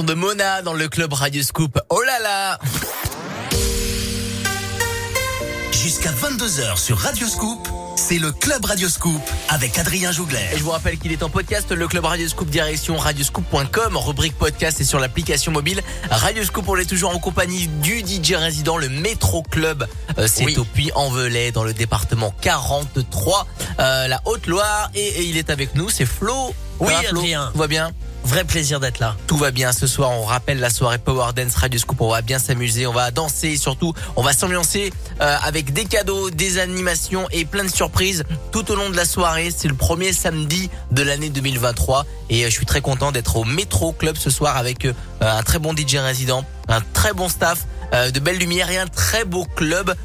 De 0.10 0.16
Mona 0.16 0.64
dans 0.64 0.74
le 0.74 0.88
club 0.90 1.14
Radio 1.14 1.44
Scoop. 1.44 1.80
Oh 1.90 2.02
là 2.02 2.18
là 2.20 2.60
Jusqu'à 5.72 6.10
22h 6.12 6.80
sur 6.80 6.98
Radio 6.98 7.28
Scoop, 7.28 7.68
c'est 7.96 8.18
le 8.18 8.32
Club 8.32 8.66
Radio 8.66 8.90
Scoop 8.90 9.22
avec 9.50 9.78
Adrien 9.78 10.12
Jougler. 10.12 10.40
Et 10.52 10.58
je 10.58 10.64
vous 10.64 10.72
rappelle 10.72 10.98
qu'il 10.98 11.12
est 11.12 11.22
en 11.22 11.30
podcast, 11.30 11.72
le 11.72 11.88
Club 11.88 12.06
Radio 12.06 12.28
Scoop, 12.28 12.50
direction 12.50 12.98
radioscoop.com, 12.98 13.98
rubrique 13.98 14.36
podcast 14.36 14.82
et 14.82 14.84
sur 14.84 15.00
l'application 15.00 15.52
mobile. 15.52 15.84
Radio 16.10 16.44
Scoop, 16.44 16.68
on 16.68 16.76
est 16.78 16.90
toujours 16.90 17.16
en 17.16 17.20
compagnie 17.20 17.68
du 17.68 18.00
DJ 18.00 18.34
résident, 18.34 18.78
le 18.78 18.90
Métro 18.90 19.44
Club. 19.44 19.86
Euh, 20.18 20.28
c'est 20.28 20.44
Oui. 20.46 20.58
au 20.58 20.64
Puy-en-Velay, 20.64 21.52
dans 21.52 21.64
le 21.64 21.74
département 21.74 22.34
43, 22.42 23.46
euh, 23.80 24.08
la 24.08 24.22
Haute-Loire. 24.26 24.90
Et, 24.96 25.06
et 25.06 25.24
il 25.26 25.38
est 25.38 25.52
avec 25.52 25.76
nous, 25.76 25.92
c'est 25.92 26.08
Flo. 26.08 26.56
Oui, 26.80 26.92
va, 26.94 27.00
Flo 27.04 27.20
Adrien. 27.20 27.50
Tout 27.54 27.60
va 27.60 27.68
bien? 27.68 27.92
Vrai 28.24 28.44
plaisir 28.44 28.80
d'être 28.80 29.00
là. 29.00 29.16
Tout 29.28 29.38
va 29.38 29.52
bien 29.52 29.72
ce 29.72 29.88
soir. 29.88 30.12
On 30.12 30.24
rappelle 30.24 30.60
la 30.60 30.70
soirée 30.70 30.98
Power 30.98 31.32
Dance 31.36 31.56
Radio 31.56 31.80
Scoop. 31.80 32.02
On 32.02 32.10
va 32.10 32.22
bien 32.22 32.38
s'amuser, 32.38 32.86
on 32.86 32.94
va 32.94 33.12
danser 33.12 33.50
et 33.50 33.58
surtout 33.58 33.94
on 34.16 34.22
va 34.22 34.34
s'ambiancer 34.34 34.92
euh, 35.22 35.36
avec 35.42 35.74
des 35.74 35.86
cadeaux, 35.86 36.30
des 36.30 36.60
animations 36.60 37.28
et 37.32 37.46
plein 37.46 37.64
de 37.64 37.72
surprises 37.72 38.24
tout 38.52 38.72
au 38.72 38.76
long 38.76 38.90
de 38.90 38.96
la 38.96 39.06
soirée. 39.06 39.52
C'est 39.56 39.68
le 39.68 39.74
premier 39.74 40.14
samedi 40.14 40.70
de 40.92 41.02
l'année 41.02 41.30
2023 41.30 42.06
et 42.30 42.44
euh, 42.44 42.50
je 42.50 42.54
suis 42.54 42.66
très 42.66 42.82
content 42.82 43.12
d'être 43.12 43.36
au 43.38 43.46
Métro 43.46 43.94
Club 43.94 44.16
ce 44.18 44.30
soir 44.30 44.58
avec 44.58 44.86
euh, 44.86 44.94
un 45.22 45.42
très 45.42 45.60
bon 45.60 45.74
DJ 45.76 45.96
résident, 45.96 46.46
un 46.68 46.82
très 46.94 47.14
bon 47.14 47.30
staff. 47.30 47.66
de 47.92 48.20
belles 48.20 48.38
lumières 48.38 48.70
et 48.70 48.78
un 48.78 48.86
très 48.86 49.26
beau 49.26 49.46
club. 49.56 49.96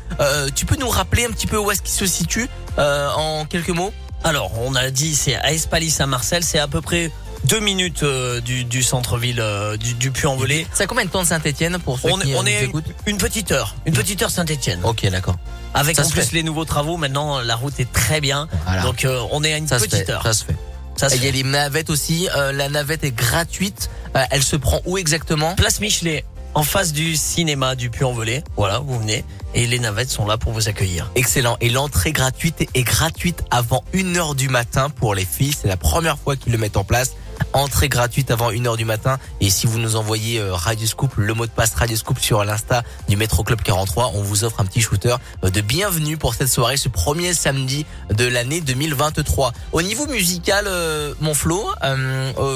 Tu 0.54 0.64
peux 0.64 0.76
nous 0.76 0.88
rappeler 0.88 1.26
un 1.26 1.30
petit 1.30 1.46
peu 1.46 1.58
où 1.58 1.70
est-ce 1.70 1.82
qu'il 1.82 1.92
se 1.92 2.06
situe 2.06 2.48
en 2.78 3.44
quelques 3.44 3.76
mots? 3.76 3.92
Alors, 4.24 4.52
on 4.58 4.74
a 4.74 4.90
dit 4.90 5.14
c'est 5.14 5.36
à 5.36 5.52
Espalis 5.52 5.96
à 5.98 6.06
Marcel, 6.06 6.42
c'est 6.42 6.58
à 6.58 6.66
peu 6.66 6.80
près 6.80 7.10
deux 7.44 7.60
minutes 7.60 8.02
euh, 8.02 8.40
du, 8.40 8.64
du 8.64 8.82
centre-ville 8.82 9.40
euh, 9.40 9.76
du, 9.76 9.94
du 9.94 10.10
Puy-en-Velay. 10.10 10.66
C'est 10.72 10.84
à 10.84 10.86
combien 10.86 11.04
de 11.04 11.10
temps 11.10 11.22
de 11.22 11.26
Saint-Etienne 11.28 11.78
pour 11.78 11.98
ceux 11.98 12.10
On, 12.12 12.18
qui 12.18 12.32
euh, 12.34 12.38
on 12.38 12.42
nous 12.42 12.48
est 12.48 12.60
une, 12.62 12.68
écoutent 12.70 12.84
une 13.06 13.18
petite 13.18 13.52
heure, 13.52 13.74
une 13.86 13.94
petite 13.94 14.22
heure 14.22 14.30
Saint-Etienne. 14.30 14.80
Ok, 14.84 15.06
d'accord. 15.10 15.36
Avec 15.74 15.96
Ça 15.96 16.02
en 16.02 16.04
se 16.06 16.12
plus 16.12 16.22
fait. 16.22 16.36
les 16.36 16.42
nouveaux 16.42 16.64
travaux, 16.64 16.96
maintenant 16.96 17.40
la 17.40 17.56
route 17.56 17.78
est 17.80 17.92
très 17.92 18.20
bien. 18.20 18.48
Voilà. 18.64 18.82
Donc 18.82 19.04
euh, 19.04 19.20
on 19.32 19.42
est 19.44 19.52
à 19.52 19.58
une 19.58 19.68
Ça 19.68 19.78
se 19.78 19.84
petite 19.84 20.06
fait, 20.06 20.12
heure. 20.12 20.22
ça 20.22 20.32
se 20.32 20.44
fait. 20.44 20.56
Ça 20.96 21.08
se 21.08 21.16
Il 21.16 21.24
y 21.24 21.28
a 21.28 21.30
fait. 21.32 21.36
les 21.38 21.42
navettes 21.42 21.90
aussi. 21.90 22.28
Euh, 22.36 22.52
la 22.52 22.68
navette 22.68 23.04
est 23.04 23.10
gratuite. 23.14 23.90
Euh, 24.16 24.22
elle 24.30 24.42
se 24.42 24.56
prend 24.56 24.80
où 24.86 24.96
exactement? 24.96 25.54
Place 25.56 25.80
Michelet, 25.80 26.24
en 26.54 26.62
face 26.62 26.92
du 26.92 27.16
cinéma 27.16 27.74
du 27.74 27.90
Puy-en-Velay. 27.90 28.44
Voilà, 28.56 28.78
vous 28.78 28.98
venez 29.00 29.24
et 29.56 29.66
les 29.66 29.78
navettes 29.80 30.10
sont 30.10 30.26
là 30.26 30.36
pour 30.38 30.52
vous 30.52 30.68
accueillir. 30.68 31.10
Excellent. 31.16 31.56
Et 31.60 31.68
l'entrée 31.70 32.12
gratuite 32.12 32.68
est 32.74 32.82
gratuite 32.82 33.42
avant 33.50 33.84
1h 33.92 34.34
du 34.36 34.48
matin 34.48 34.88
pour 34.90 35.14
les 35.14 35.24
filles. 35.24 35.54
C'est 35.60 35.68
la 35.68 35.76
première 35.76 36.18
fois 36.18 36.34
qu'ils 36.36 36.52
le 36.52 36.58
mettent 36.58 36.76
en 36.76 36.82
place. 36.84 37.12
Entrée 37.52 37.88
gratuite 37.88 38.30
avant 38.30 38.50
1h 38.50 38.76
du 38.76 38.84
matin. 38.84 39.18
Et 39.40 39.50
si 39.50 39.66
vous 39.66 39.78
nous 39.78 39.96
envoyez 39.96 40.40
euh, 40.40 40.54
Radio 40.54 40.86
Scoop, 40.86 41.12
le 41.16 41.34
mot 41.34 41.46
de 41.46 41.50
passe 41.50 41.74
Radio 41.74 41.96
Scoop 41.96 42.18
sur 42.18 42.44
l'insta 42.44 42.82
du 43.08 43.16
Métro 43.16 43.44
Club 43.44 43.62
43, 43.62 44.12
on 44.14 44.22
vous 44.22 44.44
offre 44.44 44.60
un 44.60 44.64
petit 44.64 44.80
shooter 44.80 45.14
euh, 45.44 45.50
de 45.50 45.60
bienvenue 45.60 46.16
pour 46.16 46.34
cette 46.34 46.48
soirée, 46.48 46.76
ce 46.76 46.88
premier 46.88 47.32
samedi 47.32 47.86
de 48.10 48.24
l'année 48.24 48.60
2023. 48.60 49.52
Au 49.72 49.82
niveau 49.82 50.06
musical, 50.06 50.64
euh, 50.66 51.14
mon 51.20 51.34
Flo, 51.34 51.66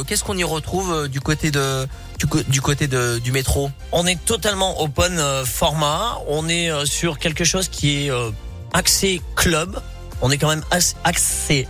qu'est-ce 0.06 0.24
qu'on 0.24 0.36
y 0.36 0.44
retrouve 0.44 1.08
du 1.08 1.20
côté 1.20 1.50
du, 1.50 3.20
du 3.20 3.32
métro? 3.32 3.70
On 3.92 4.06
est 4.06 4.22
totalement 4.24 4.82
open 4.82 5.20
format. 5.44 6.18
On 6.28 6.48
est 6.48 6.70
sur 6.86 7.18
quelque 7.18 7.44
chose 7.44 7.68
qui 7.68 8.06
est 8.06 8.10
axé 8.72 9.22
club. 9.36 9.80
On 10.20 10.30
est 10.30 10.38
quand 10.38 10.48
même 10.48 10.64
axé. 11.04 11.68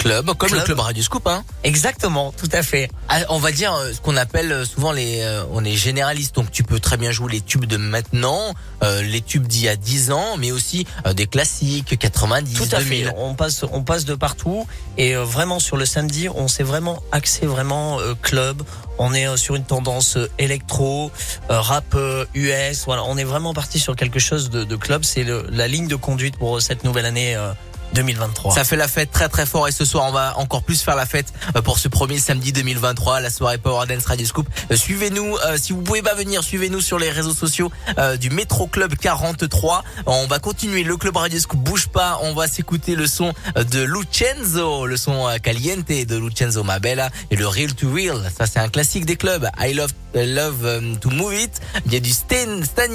Club, 0.00 0.32
comme 0.38 0.52
le 0.54 0.60
Club. 0.60 0.80
Radio 0.80 1.02
Scoop, 1.02 1.26
hein. 1.26 1.44
Exactement, 1.62 2.32
tout 2.32 2.48
à 2.52 2.62
fait. 2.62 2.90
Ah, 3.08 3.20
on 3.28 3.38
va 3.38 3.52
dire 3.52 3.74
euh, 3.74 3.92
ce 3.92 4.00
qu'on 4.00 4.16
appelle 4.16 4.50
euh, 4.50 4.64
souvent 4.64 4.92
les 4.92 5.20
euh, 5.20 5.44
on 5.52 5.64
est 5.64 5.74
généraliste 5.76 6.34
donc 6.34 6.50
tu 6.50 6.62
peux 6.62 6.80
très 6.80 6.96
bien 6.96 7.10
jouer 7.12 7.32
les 7.32 7.40
tubes 7.40 7.66
de 7.66 7.76
maintenant, 7.76 8.40
euh, 8.82 9.02
les 9.02 9.20
tubes 9.20 9.46
d'il 9.46 9.62
y 9.64 9.68
a 9.68 9.76
10 9.76 10.10
ans 10.12 10.36
mais 10.38 10.52
aussi 10.52 10.86
euh, 11.06 11.12
des 11.12 11.26
classiques 11.26 11.98
90 11.98 12.54
Tout 12.54 12.74
à 12.74 12.78
2000. 12.78 13.04
fait. 13.06 13.14
On 13.18 13.34
passe, 13.34 13.64
on 13.70 13.82
passe 13.82 14.04
de 14.06 14.14
partout 14.14 14.66
et 14.96 15.14
euh, 15.16 15.24
vraiment 15.24 15.58
sur 15.58 15.76
le 15.76 15.84
samedi, 15.84 16.28
on 16.34 16.48
s'est 16.48 16.62
vraiment 16.62 17.02
axé 17.12 17.46
vraiment 17.46 17.98
club. 18.22 18.62
On 18.98 19.14
est 19.14 19.34
sur 19.38 19.54
une 19.56 19.64
tendance 19.64 20.18
électro, 20.38 21.10
rap 21.48 21.96
US. 22.34 22.82
Voilà, 22.84 23.02
on 23.06 23.16
est 23.16 23.24
vraiment 23.24 23.54
parti 23.54 23.78
sur 23.78 23.96
quelque 23.96 24.18
chose 24.18 24.50
de, 24.50 24.64
de 24.64 24.76
club. 24.76 25.04
C'est 25.04 25.24
la 25.50 25.68
ligne 25.68 25.88
de 25.88 25.96
conduite 25.96 26.36
pour 26.36 26.60
cette 26.60 26.84
nouvelle 26.84 27.06
année 27.06 27.34
euh, 27.34 27.52
2023. 27.94 28.54
Ça 28.54 28.64
fait 28.64 28.76
la 28.76 28.88
fête 28.88 29.10
très 29.10 29.28
très 29.28 29.46
fort 29.46 29.68
et 29.68 29.72
ce 29.72 29.84
soir 29.84 30.04
on 30.08 30.12
va 30.12 30.38
encore 30.38 30.62
plus 30.62 30.82
faire 30.82 30.96
la 30.96 31.06
fête 31.06 31.32
euh, 31.56 31.62
pour 31.62 31.78
ce 31.78 31.88
premier 31.88 32.18
samedi 32.18 32.52
2023, 32.52 33.20
la 33.20 33.30
soirée 33.30 33.58
Power 33.58 33.86
Dance 33.86 34.06
Radio 34.06 34.26
Scoop. 34.26 34.48
Euh, 34.70 34.76
Suivez-nous, 34.76 35.36
euh, 35.44 35.56
si 35.56 35.72
vous 35.72 35.82
pouvez 35.82 36.02
pas 36.02 36.14
venir, 36.14 36.42
suivez-nous 36.42 36.80
sur 36.80 36.98
les 36.98 37.10
réseaux 37.10 37.34
sociaux 37.34 37.70
euh, 37.98 38.16
du 38.16 38.30
Métro 38.30 38.66
Club 38.66 38.94
43. 38.96 39.84
On 40.06 40.26
va 40.26 40.38
continuer, 40.38 40.82
le 40.84 40.96
Club 40.96 41.16
Radio 41.16 41.38
Scoop 41.38 41.60
bouge 41.60 41.88
pas, 41.88 42.18
on 42.22 42.34
va 42.34 42.48
s'écouter 42.48 42.94
le 42.94 43.06
son 43.06 43.32
euh, 43.56 43.64
de 43.64 43.80
Lucenzo, 43.82 44.86
le 44.86 44.96
son 44.96 45.28
Caliente 45.42 45.88
de 45.88 46.16
Lucenzo 46.16 46.62
Mabella 46.64 47.10
et 47.30 47.36
le 47.36 47.46
Real 47.46 47.74
to 47.74 47.92
Real. 47.92 48.30
Ça 48.36 48.46
c'est 48.46 48.58
un 48.58 48.68
classique 48.68 49.06
des 49.06 49.16
clubs. 49.16 49.48
I 49.58 49.74
love 49.74 49.92
love 50.14 50.64
um, 50.64 50.98
to 50.98 51.10
move 51.10 51.34
it. 51.34 51.60
Il 51.86 51.92
y 51.92 51.96
a 51.96 52.00
du 52.00 52.10
Stan, 52.10 52.34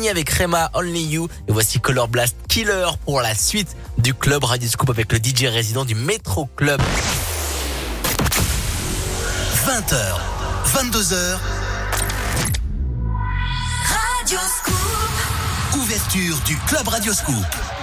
avec 0.10 0.30
Rema 0.30 0.70
Only 0.74 1.06
You 1.06 1.30
et 1.48 1.52
voici 1.52 1.80
Color 1.80 2.08
Blast 2.08 2.36
Killer 2.48 2.88
pour 3.06 3.22
la 3.22 3.34
suite 3.36 3.76
du 3.98 4.14
club 4.14 4.44
Radio 4.44 4.68
Scoop 4.68 4.85
avec 4.90 5.12
le 5.12 5.20
DJ 5.20 5.46
résident 5.46 5.86
du 5.86 5.96
Métro 5.96 6.50
Club. 6.56 6.82
20h, 9.66 9.96
22h, 10.74 11.38
Radio 13.88 14.40
Scoop. 14.58 15.82
ouverture 15.82 16.38
du 16.46 16.58
Club 16.68 16.88
Radio 16.88 17.14
Scoop. 17.14 17.75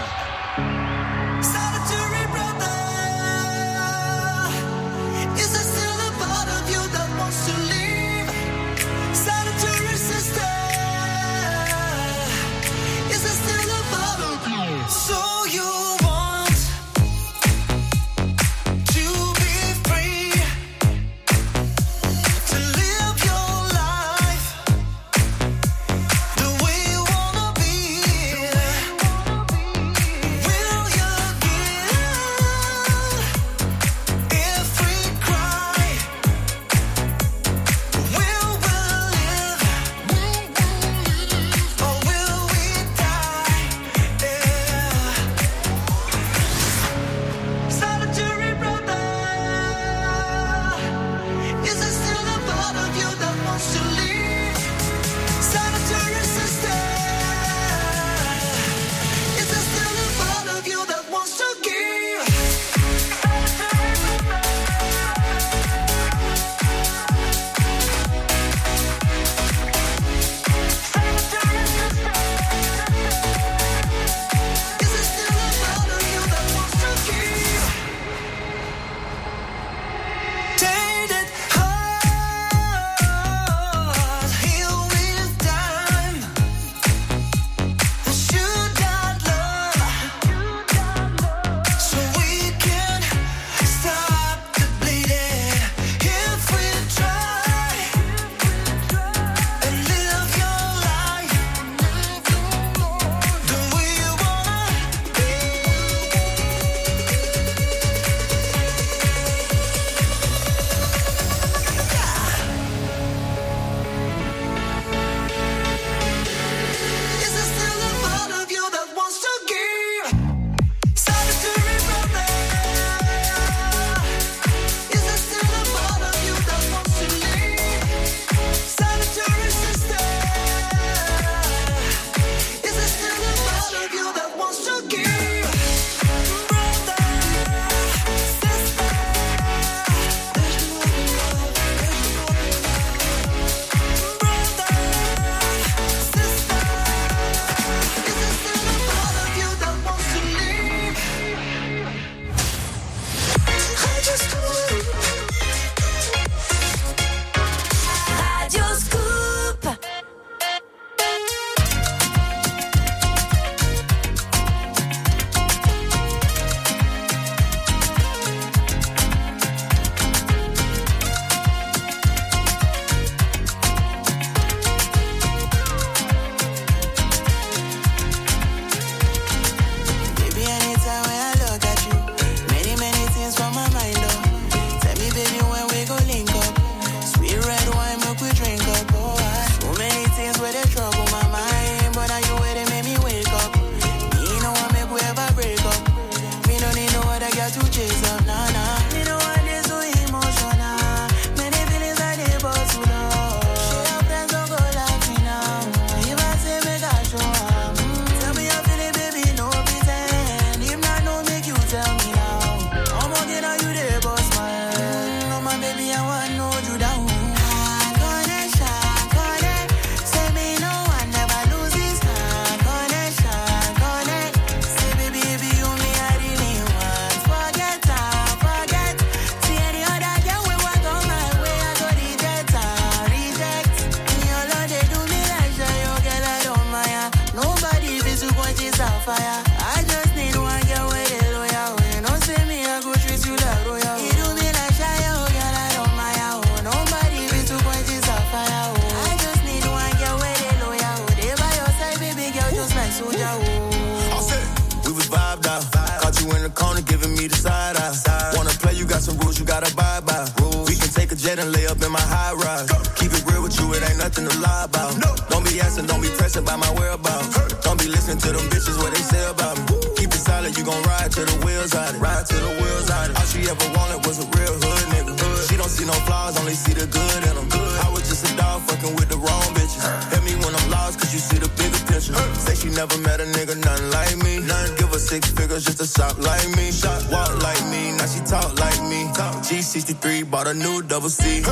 a 290.53 290.55
new 290.55 290.83
double 290.83 291.09
C. 291.09 291.52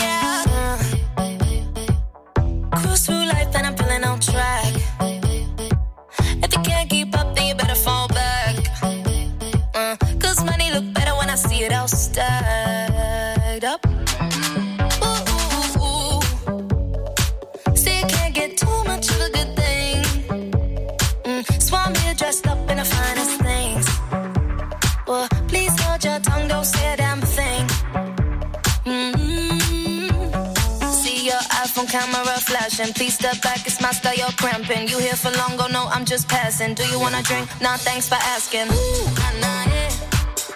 Here 35.11 35.31
for 35.31 35.37
long, 35.37 35.57
go 35.57 35.67
no, 35.67 35.87
I'm 35.87 36.05
just 36.05 36.27
passing. 36.29 36.73
Do 36.73 36.83
you 36.87 36.99
wanna 36.99 37.21
drink? 37.23 37.47
Nah, 37.61 37.77
thanks 37.77 38.07
for 38.07 38.19
asking. 38.35 38.67
Ooh, 38.71 39.05
nah, 39.19 39.31
nah, 39.43 39.63
yeah. 39.73 39.91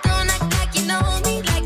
Don't 0.04 0.30
act 0.36 0.48
like 0.58 0.74
you 0.78 0.86
know 0.88 1.04
me, 1.26 1.42
like 1.52 1.65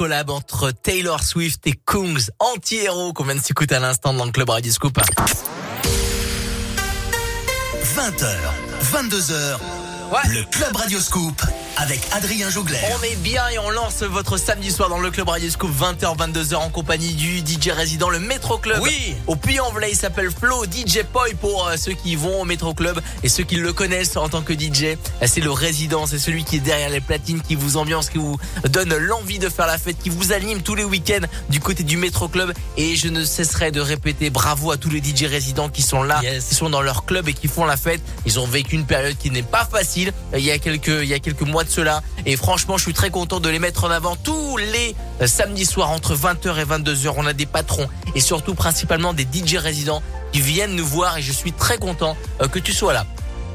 collab 0.00 0.30
entre 0.30 0.70
Taylor 0.70 1.22
Swift 1.22 1.66
et 1.66 1.74
Kungs, 1.74 2.30
anti-héros, 2.38 3.12
qu'on 3.12 3.24
vient 3.24 3.34
de 3.34 3.40
s'écouter 3.40 3.74
à 3.74 3.80
l'instant 3.80 4.14
dans 4.14 4.24
le 4.24 4.32
club 4.32 4.48
Radio 4.48 4.72
Scoop. 4.72 4.98
20h, 7.96 8.26
22h, 8.94 9.58
le 10.30 10.50
Club 10.50 10.74
Radio 10.74 10.98
Scoop 11.00 11.42
avec 11.80 12.00
Adrien 12.12 12.50
Jougler. 12.50 12.76
On 12.98 13.02
est 13.04 13.16
bien 13.16 13.42
et 13.48 13.58
on 13.58 13.70
lance 13.70 14.02
votre 14.02 14.36
samedi 14.36 14.70
soir 14.70 14.90
dans 14.90 14.98
le 14.98 15.10
club 15.10 15.28
Radio 15.30 15.48
Scoop 15.48 15.70
20h 15.70 16.14
22h 16.14 16.56
en 16.56 16.68
compagnie 16.68 17.14
du 17.14 17.38
DJ 17.38 17.70
résident 17.70 18.10
le 18.10 18.18
Métro 18.18 18.58
Club. 18.58 18.80
Oui. 18.82 19.14
Au 19.26 19.34
Puy-en-Velay, 19.34 19.92
il 19.92 19.96
s'appelle 19.96 20.30
Flo 20.30 20.64
DJ 20.64 21.04
Poi 21.10 21.28
pour 21.40 21.68
euh, 21.68 21.76
ceux 21.78 21.92
qui 21.92 22.16
vont 22.16 22.42
au 22.42 22.44
Métro 22.44 22.74
Club 22.74 23.00
et 23.22 23.30
ceux 23.30 23.44
qui 23.44 23.56
le 23.56 23.72
connaissent 23.72 24.16
en 24.18 24.28
tant 24.28 24.42
que 24.42 24.52
DJ. 24.52 24.82
Euh, 24.84 24.96
C'est 25.26 25.40
le 25.40 25.50
résident, 25.50 26.06
c'est 26.06 26.18
celui 26.18 26.44
qui 26.44 26.56
est 26.56 26.60
derrière 26.60 26.90
les 26.90 27.00
platines, 27.00 27.40
qui 27.40 27.54
vous 27.54 27.78
ambiance, 27.78 28.10
qui 28.10 28.18
vous 28.18 28.36
donne 28.68 28.94
l'envie 28.96 29.38
de 29.38 29.48
faire 29.48 29.66
la 29.66 29.78
fête, 29.78 29.96
qui 30.02 30.10
vous 30.10 30.32
anime 30.32 30.60
tous 30.60 30.74
les 30.74 30.84
week-ends 30.84 31.26
du 31.50 31.60
côté 31.60 31.82
du 31.82 31.96
Métro 31.96 32.28
Club 32.28 32.52
et 32.76 32.96
je 32.96 33.08
ne 33.08 33.24
cesserai 33.24 33.72
de 33.72 33.80
répéter 33.80 34.30
bravo 34.30 34.70
à 34.70 34.76
tous 34.76 34.88
les 34.88 35.00
DJ 35.00 35.24
résidents 35.24 35.68
qui 35.68 35.82
sont 35.82 36.02
là, 36.02 36.20
qui 36.48 36.54
sont 36.54 36.70
dans 36.70 36.80
leur 36.80 37.04
club 37.04 37.28
et 37.28 37.34
qui 37.34 37.48
font 37.48 37.64
la 37.64 37.76
fête. 37.76 38.00
Ils 38.24 38.38
ont 38.38 38.46
vécu 38.46 38.76
une 38.76 38.86
période 38.86 39.16
qui 39.18 39.30
n'est 39.30 39.42
pas 39.42 39.64
facile. 39.64 40.12
Euh, 40.32 40.38
Il 40.38 40.44
y 40.44 40.50
a 40.50 40.58
quelques, 40.58 40.88
il 40.88 41.08
y 41.08 41.14
a 41.14 41.18
quelques 41.18 41.42
mois 41.42 41.64
de 41.64 41.70
cela 41.70 42.02
et 42.24 42.36
franchement, 42.36 42.78
je 42.78 42.84
suis 42.84 42.94
très 42.94 43.10
content 43.10 43.40
de 43.40 43.48
les 43.48 43.58
mettre 43.58 43.84
en 43.84 43.90
avant 43.90 44.16
tous 44.16 44.56
les 44.56 44.94
euh, 45.20 45.26
samedis 45.26 45.66
soirs 45.66 45.90
entre 45.90 46.14
20h 46.14 46.58
et 46.58 46.64
22h. 46.64 47.14
On 47.16 47.26
a 47.26 47.32
des 47.32 47.46
patrons 47.46 47.88
et 48.14 48.20
surtout 48.20 48.54
principalement 48.54 49.12
des 49.12 49.24
DJ 49.24 49.56
résidents 49.56 50.02
qui 50.32 50.40
viennent 50.40 50.76
nous 50.76 50.86
voir 50.86 51.18
et 51.18 51.22
je 51.22 51.32
suis 51.32 51.52
très 51.52 51.78
content 51.78 52.16
euh, 52.40 52.48
que 52.48 52.58
tu 52.58 52.72
sois 52.72 52.92
là. 52.92 53.04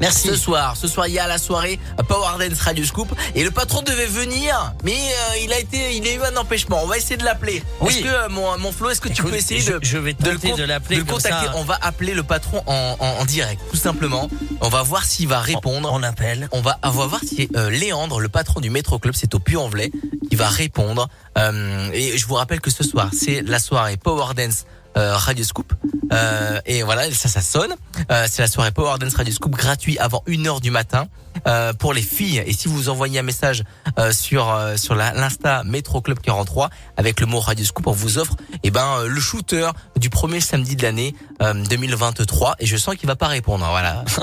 Merci. 0.00 0.28
Ce 0.28 0.36
soir, 0.36 0.76
ce 0.76 0.88
soir, 0.88 1.08
il 1.08 1.14
y 1.14 1.18
a 1.18 1.26
la 1.26 1.38
soirée 1.38 1.78
Power 2.08 2.38
Dance 2.38 2.60
Radio 2.60 2.84
Scoop 2.84 3.08
et 3.34 3.42
le 3.44 3.50
patron 3.50 3.82
devait 3.82 4.06
venir, 4.06 4.74
mais 4.84 4.92
euh, 4.92 5.38
il 5.42 5.52
a 5.52 5.58
été, 5.58 5.96
il 5.96 6.06
a 6.06 6.12
eu 6.14 6.20
un 6.22 6.36
empêchement. 6.36 6.80
On 6.82 6.86
va 6.86 6.98
essayer 6.98 7.16
de 7.16 7.24
l'appeler. 7.24 7.62
Oui. 7.80 7.94
Est-ce 7.94 8.02
que 8.04 8.08
euh, 8.08 8.28
mon, 8.28 8.58
mon 8.58 8.72
Flo, 8.72 8.90
est-ce 8.90 9.00
que 9.00 9.08
tu 9.08 9.22
peux 9.22 9.34
essayer 9.34 9.60
je- 9.60 9.72
de, 9.72 9.78
je 9.82 9.96
vais 9.98 10.12
de 10.12 10.22
le 10.28 10.34
tenter 10.36 10.50
con- 10.50 10.56
de 10.56 10.64
l'appeler 10.64 10.96
le 10.96 11.04
contacter 11.04 11.46
ça. 11.46 11.52
On 11.56 11.64
va 11.64 11.78
appeler 11.80 12.14
le 12.14 12.22
patron 12.22 12.62
en, 12.66 12.96
en, 12.98 13.06
en 13.20 13.24
direct, 13.24 13.60
tout 13.70 13.76
simplement. 13.76 14.28
On 14.60 14.68
va 14.68 14.82
voir 14.82 15.04
s'il 15.04 15.28
va 15.28 15.40
répondre. 15.40 15.88
On 15.92 16.02
appelle. 16.02 16.48
On 16.52 16.60
va, 16.60 16.78
on 16.82 16.90
va 16.90 17.06
voir 17.06 17.20
si 17.26 17.48
euh, 17.56 17.70
Léandre, 17.70 18.20
le 18.20 18.28
patron 18.28 18.60
du 18.60 18.70
Métro 18.70 18.98
Club, 18.98 19.14
c'est 19.16 19.34
au 19.34 19.38
Puy-en-Velay, 19.38 19.90
qui 20.28 20.36
va 20.36 20.48
répondre. 20.48 21.08
Euh, 21.38 21.90
et 21.92 22.18
je 22.18 22.26
vous 22.26 22.34
rappelle 22.34 22.60
que 22.60 22.70
ce 22.70 22.84
soir, 22.84 23.08
c'est 23.18 23.42
la 23.42 23.58
soirée 23.58 23.96
Power 23.96 24.34
Dance 24.34 24.66
Radio 24.96 25.44
Scoop. 25.44 25.72
Euh, 26.12 26.60
et 26.66 26.82
voilà, 26.82 27.10
ça, 27.12 27.28
ça 27.28 27.40
sonne. 27.40 27.74
Euh, 28.10 28.26
c'est 28.30 28.42
la 28.42 28.48
soirée 28.48 28.70
Power 28.70 28.98
Dance 28.98 29.14
Radio 29.14 29.32
Scoop 29.32 29.52
gratuit 29.52 29.98
avant 29.98 30.22
1h 30.26 30.60
du 30.60 30.70
matin 30.70 31.06
euh, 31.46 31.72
pour 31.72 31.92
les 31.92 32.02
filles. 32.02 32.42
Et 32.46 32.52
si 32.52 32.68
vous 32.68 32.88
envoyez 32.88 33.18
un 33.18 33.22
message 33.22 33.64
euh, 33.98 34.12
sur 34.12 34.50
euh, 34.50 34.76
sur 34.76 34.94
l'Insta 34.94 35.64
Métro 35.64 36.00
Club 36.00 36.18
43 36.20 36.70
avec 36.96 37.20
le 37.20 37.26
mot 37.26 37.40
Radio 37.40 37.64
Scoop, 37.64 37.86
on 37.86 37.92
vous 37.92 38.18
offre 38.18 38.36
eh 38.62 38.70
ben 38.70 38.86
euh, 38.98 39.08
le 39.08 39.20
shooter 39.20 39.70
du 39.96 40.10
premier 40.10 40.40
samedi 40.40 40.76
de 40.76 40.82
l'année 40.82 41.14
euh, 41.42 41.52
2023. 41.52 42.56
Et 42.60 42.66
je 42.66 42.76
sens 42.76 42.96
qu'il 42.96 43.06
va 43.06 43.16
pas 43.16 43.28
répondre. 43.28 43.66
Voilà. 43.68 44.04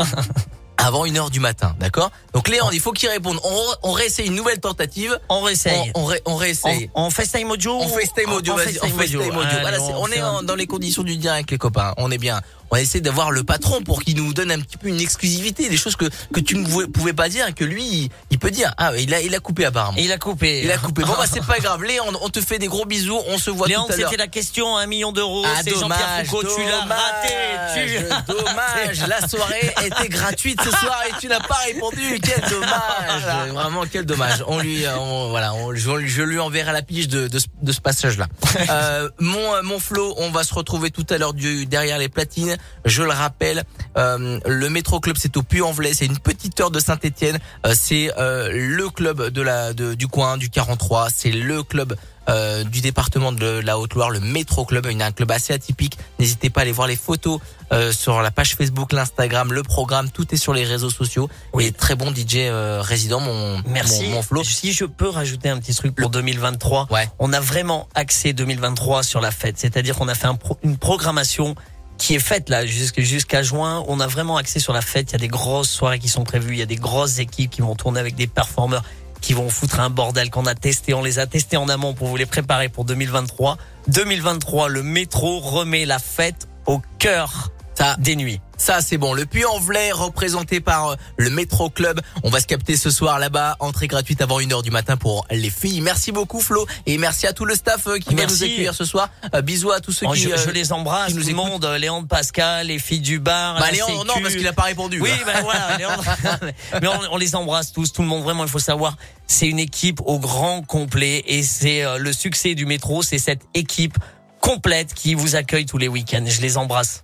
avant 0.78 1.06
1h 1.06 1.30
du 1.30 1.40
matin, 1.40 1.76
d'accord? 1.80 2.12
Donc 2.34 2.48
Léon, 2.50 2.70
il 2.72 2.80
faut 2.80 2.92
qu'il 2.92 3.10
réponde. 3.10 3.40
On, 3.44 3.66
on 3.84 3.92
réessaye 3.92 4.28
une 4.28 4.36
nouvelle 4.36 4.60
tentative. 4.60 5.18
On 5.30 5.42
réessaye. 5.42 5.92
On, 5.96 6.02
on, 6.02 6.06
ré- 6.06 6.22
on 6.26 6.36
réessaye. 6.36 6.90
FaceTime 7.12 7.52
audio 7.52 7.78
On 7.80 7.88
FaceTime 7.88 8.32
audio, 8.34 8.54
En 8.54 8.58
vas-y, 8.58 8.78
on 8.82 8.82
FaceTime 8.88 8.98
FaceTime 9.00 9.20
audio. 9.20 9.30
audio. 9.32 9.42
Allez, 9.50 9.60
Voilà, 9.62 9.78
c'est- 9.80 9.94
on 9.96 10.08
est 10.08 10.20
un- 10.20 10.30
en- 10.32 10.44
dans 10.44 10.56
les 10.56 10.68
conditions 10.68 11.04
du 11.04 11.16
direct, 11.18 11.52
les 11.52 11.58
copains. 11.58 11.94
On 11.98 12.12
est 12.12 12.18
bien. 12.18 12.42
On 12.74 12.76
va 12.78 12.82
essayer 12.82 13.02
d'avoir 13.02 13.30
le 13.30 13.44
patron 13.44 13.84
pour 13.84 14.02
qu'il 14.02 14.18
nous 14.18 14.34
donne 14.34 14.50
un 14.50 14.60
petit 14.60 14.78
peu 14.78 14.88
une 14.88 15.00
exclusivité, 15.00 15.70
des 15.70 15.78
choses 15.78 15.96
que, 15.96 16.06
que 16.34 16.40
tu 16.40 16.56
ne 16.58 16.86
pouvais 16.88 17.14
pas 17.14 17.30
dire 17.30 17.48
et 17.48 17.54
que 17.54 17.64
lui, 17.64 17.84
il, 17.86 18.10
il 18.32 18.40
peut 18.40 18.50
dire. 18.50 18.74
Ah, 18.80 18.94
il 18.98 19.14
a, 19.14 19.22
il 19.22 19.36
a 19.36 19.40
coupé 19.40 19.64
apparemment. 19.66 19.96
Il 20.00 20.12
a 20.12 20.18
coupé. 20.18 20.62
Il 20.64 20.72
a 20.72 20.80
coupé. 20.80 21.04
Bon, 21.04 21.14
bah, 21.16 21.26
c'est 21.32 21.46
pas 21.46 21.60
grave. 21.62 21.84
Léon, 21.84 22.06
on 22.24 22.30
te 22.30 22.42
fait 22.42 22.58
des 22.58 22.66
gros 22.66 22.86
bisous. 22.86 23.20
On 23.28 23.38
se 23.38 23.52
voit 23.52 23.68
Léon, 23.68 23.86
tout 23.86 23.94
à 23.94 23.98
l'heure. 23.98 24.10
c'était 24.10 24.20
la 24.24 24.28
question, 24.28 24.76
un 24.76 24.88
million 24.88 25.12
d'euros. 25.12 25.44
Ah, 25.46 25.62
c'est 25.64 25.70
Jean-Pierre 25.70 26.00
dommage, 26.00 26.26
Foucault, 26.26 26.48
tu 26.56 26.64
l'as 26.64 26.80
raté. 26.80 27.34
Tu 27.76 28.34
Dommage, 28.34 29.08
la 29.08 29.28
soirée 29.28 29.72
était 29.86 30.10
gratuite 30.10 30.60
ce 30.64 30.72
soir 30.72 31.00
et 31.08 31.14
tu 31.20 31.28
n'as 31.28 31.42
pas 31.42 31.60
répondu. 31.68 32.20
Quel 32.24 32.42
dommage. 32.50 33.50
Vraiment, 33.54 33.84
quel 33.86 34.06
dommage. 34.08 34.44
On 34.48 34.58
lui, 34.58 34.84
euh, 34.84 34.98
on- 34.98 35.30
voilà, 35.30 35.54
on- 35.54 35.76
je, 35.76 36.08
je 36.08 36.24
lui 36.24 36.40
enverrai 36.40 36.72
la 36.74 36.82
pige 36.82 37.08
de, 37.08 37.28
de, 37.28 37.38
ce- 37.38 37.46
de 37.62 37.72
ce 37.72 37.82
passage-là. 37.82 38.26
Euh, 38.72 39.10
mon, 39.20 39.54
euh, 39.54 39.62
mon 39.62 39.78
Flo, 39.80 40.16
on 40.18 40.32
va 40.32 40.44
se 40.44 40.56
retrouver 40.56 40.90
tout 40.90 41.06
à 41.12 41.20
l'heure 41.20 41.34
derrière 41.36 42.00
les 42.00 42.10
platines. 42.10 42.58
Je 42.86 43.02
le 43.04 43.12
rappelle, 43.12 43.64
euh, 43.98 44.40
le 44.46 44.70
Métro 44.70 45.00
Club, 45.00 45.16
c'est 45.20 45.38
au 45.38 45.44
Puy-en-Velay. 45.44 45.94
C'est 45.94 46.06
une 46.06 46.20
petite 46.20 46.60
heure 46.60 46.72
de 46.72 46.80
Saint-Étienne. 46.80 47.40
Euh, 47.66 47.74
c'est 47.78 48.12
euh, 48.18 48.50
le 48.52 48.90
club 48.90 49.30
de 49.30 49.42
la, 49.42 49.74
de, 49.74 49.94
du 49.94 50.08
coin, 50.08 50.38
du 50.38 50.50
43. 50.50 51.08
C'est 51.16 51.32
le 51.32 51.64
club 51.64 51.96
euh, 52.30 52.64
du 52.64 52.80
département 52.82 53.32
de 53.34 53.46
la 53.64 53.78
Haute-Loire, 53.78 54.10
le 54.10 54.20
Métro 54.22 54.64
Club, 54.66 54.86
une- 54.86 55.02
un 55.02 55.12
club 55.12 55.32
assez 55.32 55.54
atypique. 55.54 55.98
N'hésitez 56.20 56.50
pas 56.50 56.62
à 56.62 56.64
aller 56.64 56.72
voir 56.72 56.88
les 56.88 56.96
photos 56.96 57.40
euh, 57.74 57.92
sur 57.92 58.22
la 58.22 58.32
page 58.32 58.56
Facebook, 58.56 58.94
l'Instagram, 58.94 59.52
le 59.52 59.62
programme, 59.64 60.10
tout 60.10 60.34
est 60.34 60.38
sur 60.38 60.54
les 60.54 60.64
réseaux 60.64 60.90
sociaux. 60.90 61.30
Et 61.60 61.72
très 61.74 61.96
bon 61.96 62.14
DJ 62.14 62.36
euh, 62.38 62.82
résident, 62.82 63.20
mon 63.20 63.62
Merci. 63.68 64.04
mon, 64.06 64.16
mon 64.16 64.22
Flo. 64.22 64.44
Si 64.44 64.72
je 64.74 64.86
peux 64.86 65.10
rajouter 65.10 65.50
un 65.50 65.60
petit 65.60 65.74
truc 65.76 65.96
pour 65.96 66.10
2023, 66.10 66.88
on 67.20 67.34
a 67.34 67.40
vraiment 67.42 67.88
axé 67.96 68.32
2023 68.34 69.04
sur 69.04 69.20
la 69.22 69.32
fête. 69.32 69.58
C'est-à-dire 69.58 69.96
qu'on 69.98 70.08
a 70.08 70.16
fait 70.16 70.28
un 70.28 70.36
pro- 70.36 70.58
une 70.64 70.78
programmation 70.78 71.56
qui 71.98 72.16
est 72.16 72.20
faite 72.20 72.50
là 72.50 72.66
jusqu'à 72.66 73.44
juin. 73.44 73.84
On 73.88 74.00
a 74.00 74.08
vraiment 74.08 74.38
axé 74.38 74.60
sur 74.60 74.74
la 74.74 74.82
fête. 74.82 75.12
Il 75.12 75.14
y 75.14 75.16
a 75.16 75.20
des 75.20 75.28
grosses 75.28 75.70
soirées 75.70 76.00
qui 76.00 76.10
sont 76.10 76.24
prévues. 76.24 76.54
Il 76.54 76.60
y 76.60 76.64
a 76.64 76.68
des 76.68 76.76
grosses 76.76 77.20
équipes 77.20 77.52
qui 77.52 77.62
vont 77.62 77.76
tourner 77.76 78.00
avec 78.00 78.16
des 78.16 78.28
performeurs 78.28 78.84
qui 79.22 79.34
vont 79.34 79.50
foutre 79.50 79.80
un 79.80 79.90
bordel 79.90 80.30
qu'on 80.30 80.46
a 80.46 80.54
testé. 80.54 80.94
On 80.94 81.02
les 81.02 81.18
a 81.18 81.26
testés 81.26 81.56
en 81.56 81.70
amont 81.70 81.94
pour 81.94 82.08
vous 82.08 82.18
les 82.18 82.26
préparer 82.26 82.68
pour 82.68 82.84
2023. 82.84 83.58
2023, 83.88 84.68
le 84.68 84.84
métro 84.84 85.40
remet 85.40 85.86
la 85.86 85.98
fête 85.98 86.48
au 86.66 86.82
cœur 87.00 87.52
des 88.00 88.16
nuits. 88.16 88.40
Ça, 88.58 88.80
c'est 88.82 88.98
bon. 88.98 89.14
Le 89.14 89.26
Puy-en-Velay, 89.26 89.92
représenté 89.92 90.62
par 90.62 90.90
euh, 90.92 90.96
le 91.18 91.30
Métro 91.30 91.70
Club. 91.70 92.00
On 92.24 92.30
va 92.30 92.40
se 92.40 92.46
capter 92.46 92.78
ce 92.78 92.92
soir 92.92 93.20
là-bas. 93.20 93.58
Entrée 93.60 93.88
gratuite 93.88 94.22
avant 94.22 94.40
1h 94.40 94.64
du 94.64 94.72
matin 94.72 94.96
pour 94.96 95.26
les 95.32 95.50
filles. 95.50 95.82
Merci 95.82 96.12
beaucoup, 96.14 96.40
Flo. 96.40 96.66
Et 96.86 96.98
merci 96.98 97.28
à 97.28 97.34
tout 97.34 97.44
le 97.46 97.56
staff 97.56 97.88
euh, 97.88 97.98
qui 97.98 98.12
va 98.12 98.22
Merci. 98.22 98.36
nous 98.36 98.44
accueillir 98.44 98.74
ce 98.74 98.86
soir. 98.86 99.10
Euh, 99.34 99.42
bisous 99.42 99.72
à 99.72 99.82
tous 99.82 99.92
ceux 99.92 100.06
Oh, 100.08 100.14
qui... 100.14 100.22
je, 100.22 100.30
je 100.38 100.50
les 100.52 100.72
embrasse, 100.72 101.08
qui 101.08 101.14
tout 101.14 101.20
nous 101.20 101.26
le 101.26 101.32
écoutent. 101.32 101.46
monde, 101.64 101.66
Léon 101.78 102.06
Pascal, 102.06 102.68
les 102.68 102.80
filles 102.80 103.02
du 103.02 103.20
bar. 103.20 103.60
Bah, 103.60 103.66
non, 104.08 104.14
parce 104.22 104.36
qu'il 104.36 104.48
a 104.48 104.54
pas 104.54 104.64
répondu. 104.64 105.02
Oui, 105.02 105.10
ben 105.26 105.42
voilà. 105.42 105.78
Mais 106.82 106.88
on, 106.88 107.00
on 107.14 107.18
les 107.18 107.36
embrasse 107.36 107.74
tous, 107.74 107.92
tout 107.92 108.02
le 108.04 108.08
monde. 108.08 108.24
Vraiment, 108.24 108.44
il 108.44 108.50
faut 108.50 108.60
savoir, 108.60 108.96
c'est 109.28 109.48
une 109.48 109.60
équipe 109.60 110.00
au 110.06 110.20
grand 110.20 110.62
complet 110.62 111.24
et 111.28 111.44
c'est 111.44 111.84
euh, 111.84 111.98
le 111.98 112.14
succès 112.14 112.56
du 112.56 112.66
métro, 112.66 113.02
c'est 113.04 113.18
cette 113.18 113.42
équipe 113.56 113.98
complète 114.40 114.94
qui 114.94 115.16
vous 115.16 115.36
accueille 115.36 115.66
tous 115.66 115.78
les 115.80 115.88
week-ends. 115.90 116.24
Je 116.28 116.40
les 116.40 116.58
embrasse. 116.58 117.04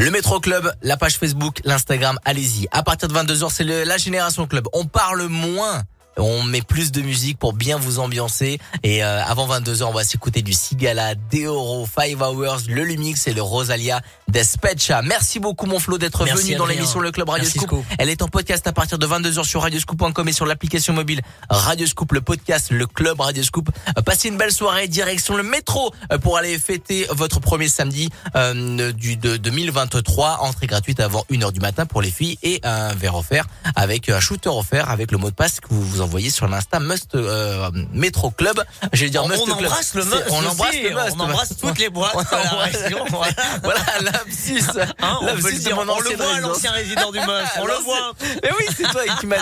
Le 0.00 0.10
Métro 0.10 0.40
Club, 0.40 0.72
la 0.80 0.96
page 0.96 1.18
Facebook, 1.18 1.60
l'Instagram, 1.62 2.18
allez-y. 2.24 2.66
À 2.70 2.82
partir 2.82 3.06
de 3.06 3.12
22h, 3.12 3.50
c'est 3.50 3.64
la 3.64 3.98
Génération 3.98 4.46
Club. 4.46 4.66
On 4.72 4.86
parle 4.86 5.26
moins. 5.26 5.82
On 6.20 6.42
met 6.42 6.62
plus 6.62 6.92
de 6.92 7.00
musique 7.00 7.38
pour 7.38 7.52
bien 7.52 7.78
vous 7.78 7.98
ambiancer. 7.98 8.58
Et 8.82 9.02
euh, 9.02 9.24
avant 9.24 9.48
22h, 9.48 9.84
on 9.84 9.92
va 9.92 10.04
s'écouter 10.04 10.42
du 10.42 10.52
Sigala, 10.52 11.14
Deoro, 11.32 11.86
Five 11.86 12.20
Hours, 12.20 12.60
le 12.68 12.84
Lumix 12.84 13.26
et 13.26 13.32
le 13.32 13.42
Rosalia 13.42 14.00
Despecha. 14.28 15.02
Merci 15.02 15.40
beaucoup 15.40 15.66
mon 15.66 15.78
Flo 15.78 15.98
d'être 15.98 16.24
venu 16.24 16.54
dans 16.54 16.66
l'émission 16.66 17.00
Le 17.00 17.10
Club 17.10 17.28
Radio 17.28 17.44
Merci, 17.44 17.58
Scoop. 17.58 17.68
Scoop. 17.68 17.84
Elle 17.98 18.08
est 18.08 18.22
en 18.22 18.28
podcast 18.28 18.66
à 18.66 18.72
partir 18.72 18.98
de 18.98 19.06
22h 19.06 19.44
sur 19.44 19.62
radioscoop.com 19.62 20.28
et 20.28 20.32
sur 20.32 20.46
l'application 20.46 20.92
mobile 20.92 21.20
Radio 21.48 21.86
Scoop, 21.86 22.12
le 22.12 22.20
podcast, 22.20 22.68
le 22.70 22.86
club 22.86 23.20
Radio 23.20 23.42
Scoop. 23.42 23.70
Euh, 23.96 24.02
Passez 24.02 24.28
une 24.28 24.36
belle 24.36 24.52
soirée, 24.52 24.88
direction 24.88 25.36
le 25.36 25.42
métro 25.42 25.92
euh, 26.12 26.18
pour 26.18 26.36
aller 26.36 26.58
fêter 26.58 27.06
votre 27.10 27.40
premier 27.40 27.68
samedi 27.68 28.10
euh, 28.36 28.92
du 28.92 29.16
de 29.16 29.36
2023. 29.36 30.38
Entrée 30.42 30.66
gratuite 30.66 31.00
avant 31.00 31.24
1h 31.30 31.52
du 31.52 31.60
matin 31.60 31.86
pour 31.86 32.02
les 32.02 32.10
filles 32.10 32.38
et 32.42 32.60
un 32.62 32.94
verre 32.94 33.16
offert 33.16 33.46
avec 33.74 34.08
un 34.08 34.20
shooter 34.20 34.50
offert 34.50 34.90
avec 34.90 35.12
le 35.12 35.18
mot 35.18 35.30
de 35.30 35.34
passe 35.34 35.60
que 35.60 35.68
vous 35.70 35.82
vous 35.82 36.00
envoyez 36.00 36.09
sur 36.30 36.48
l'Insta 36.48 36.80
Must 36.80 37.14
euh, 37.14 37.70
Métro 37.92 38.30
Club. 38.30 38.62
J'allais 38.92 39.10
dire 39.10 39.24
On- 39.24 39.28
Must 39.28 39.40
on 39.42 39.44
Club. 39.46 39.58
embrasse 39.58 39.94
le 39.94 40.04
Must 40.04 40.24
On 40.30 40.44
embrasse 40.44 40.74
le 40.82 40.90
Must. 40.90 41.14
on 41.16 41.20
embrasse 41.20 41.56
toutes 41.60 41.78
les 41.78 41.88
boîtes 41.88 42.14
voilà. 43.62 43.80
Lapsus. 44.02 44.62
Hein, 45.02 45.18
on 45.22 45.26
peut 45.26 45.50
le 45.50 45.58
dire. 45.58 45.78
On 45.78 46.00
le 46.00 46.16
voit, 46.16 46.40
l'ancien 46.40 46.72
résident 46.72 47.10
du 47.12 47.18
Must, 47.18 47.52
on 47.58 47.64
le 47.66 47.74
voit. 47.84 48.12
Mais 48.42 48.50
oui, 48.58 48.66
c'est 48.76 48.82
toi 48.90 49.02
qui 49.20 49.26
m'as, 49.26 49.36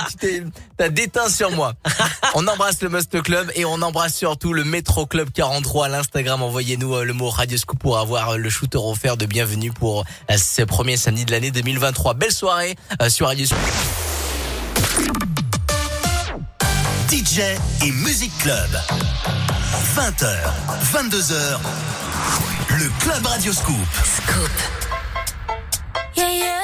t'as 0.77 0.89
déteint 0.89 1.29
sur 1.29 1.51
moi. 1.53 1.73
On 2.35 2.47
embrasse 2.47 2.81
le 2.83 2.89
Must 2.89 3.23
Club 3.23 3.51
et 3.55 3.65
on 3.65 3.81
embrasse 3.83 4.15
surtout 4.15 4.53
le 4.53 4.65
Métro 4.65 5.07
Club 5.07 5.31
43 5.33 5.87
à 5.87 5.89
l'Instagram. 5.89 6.43
Envoyez-nous 6.43 6.95
euh, 6.95 7.05
le 7.05 7.13
mot 7.13 7.29
Radio 7.31 7.57
Scoop 7.59 7.79
pour 7.79 7.99
avoir 7.99 8.31
euh, 8.31 8.37
le 8.37 8.51
shooter 8.51 8.79
offert 8.79 9.17
de 9.17 9.27
bienvenue 9.27 9.73
pour 9.73 10.05
ce 10.37 10.63
premier 10.63 10.97
samedi 10.97 11.25
de 11.25 11.31
l'année 11.33 11.51
2023. 11.51 12.15
Belle 12.15 12.33
soirée 12.33 12.77
sur 13.09 13.27
Radio 13.27 13.47
Scoop. 13.47 13.59
DJ 17.09 17.57
et 17.85 17.91
Music 17.91 18.31
Club. 18.39 18.69
20h, 19.95 20.27
22h. 20.93 21.59
Le 22.79 22.89
Club 23.01 23.27
Radio 23.27 23.53
Scoop. 23.53 23.77
Scoop. 24.05 24.51
Yeah, 26.15 26.31
yeah. 26.31 26.63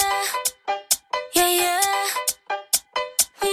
Yeah, 1.34 1.48
yeah. 1.48 1.80
Mm, 3.42 3.48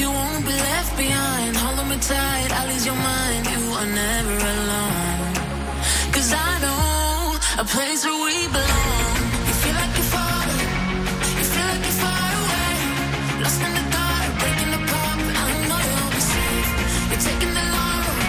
You 0.00 0.08
won't 0.10 0.44
be 0.44 0.52
left 0.52 0.96
behind. 0.96 1.56
Hold 1.56 1.88
me 1.88 1.96
tight, 1.98 2.50
I'll 2.58 2.70
ease 2.74 2.86
your 2.86 3.00
mind. 3.12 3.42
You 3.54 3.62
are 3.80 3.90
never 4.04 4.36
alone. 4.54 5.34
Cause 6.14 6.30
I 6.32 6.50
know 6.64 7.36
a 7.62 7.64
place 7.64 8.00
where 8.06 8.20
we 8.26 8.36
belong. 8.56 9.16
You 9.48 9.54
feel 9.62 9.76
like 9.82 9.94
you're 9.98 10.12
falling. 10.16 10.70
You 11.38 11.46
feel 11.54 11.66
like 11.72 11.82
you're 11.88 12.00
far 12.04 12.28
away. 12.42 12.74
Lost 13.44 13.60
in 13.66 13.72
the 13.78 13.84
dark, 13.96 14.30
breaking 14.40 14.72
apart. 14.80 15.18
But 15.26 15.36
I 15.44 15.46
know 15.68 15.80
you'll 15.88 16.12
be 16.18 16.22
safe. 16.34 16.70
You're 17.10 17.24
taking 17.30 17.52
the 17.58 17.66
long 17.76 18.00
road. 18.08 18.26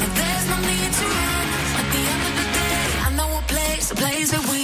but 0.00 0.10
there's 0.18 0.46
no 0.52 0.56
need 0.70 0.90
to 1.00 1.06
run. 1.16 1.46
At 1.80 1.86
the 1.94 2.02
end 2.12 2.22
of 2.28 2.34
the 2.40 2.46
day, 2.58 2.80
I 3.06 3.08
know 3.18 3.30
a 3.42 3.44
place, 3.52 3.86
a 3.94 3.96
place 4.04 4.28
where 4.32 4.46
we 4.52 4.61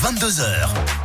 22h. 0.00 0.97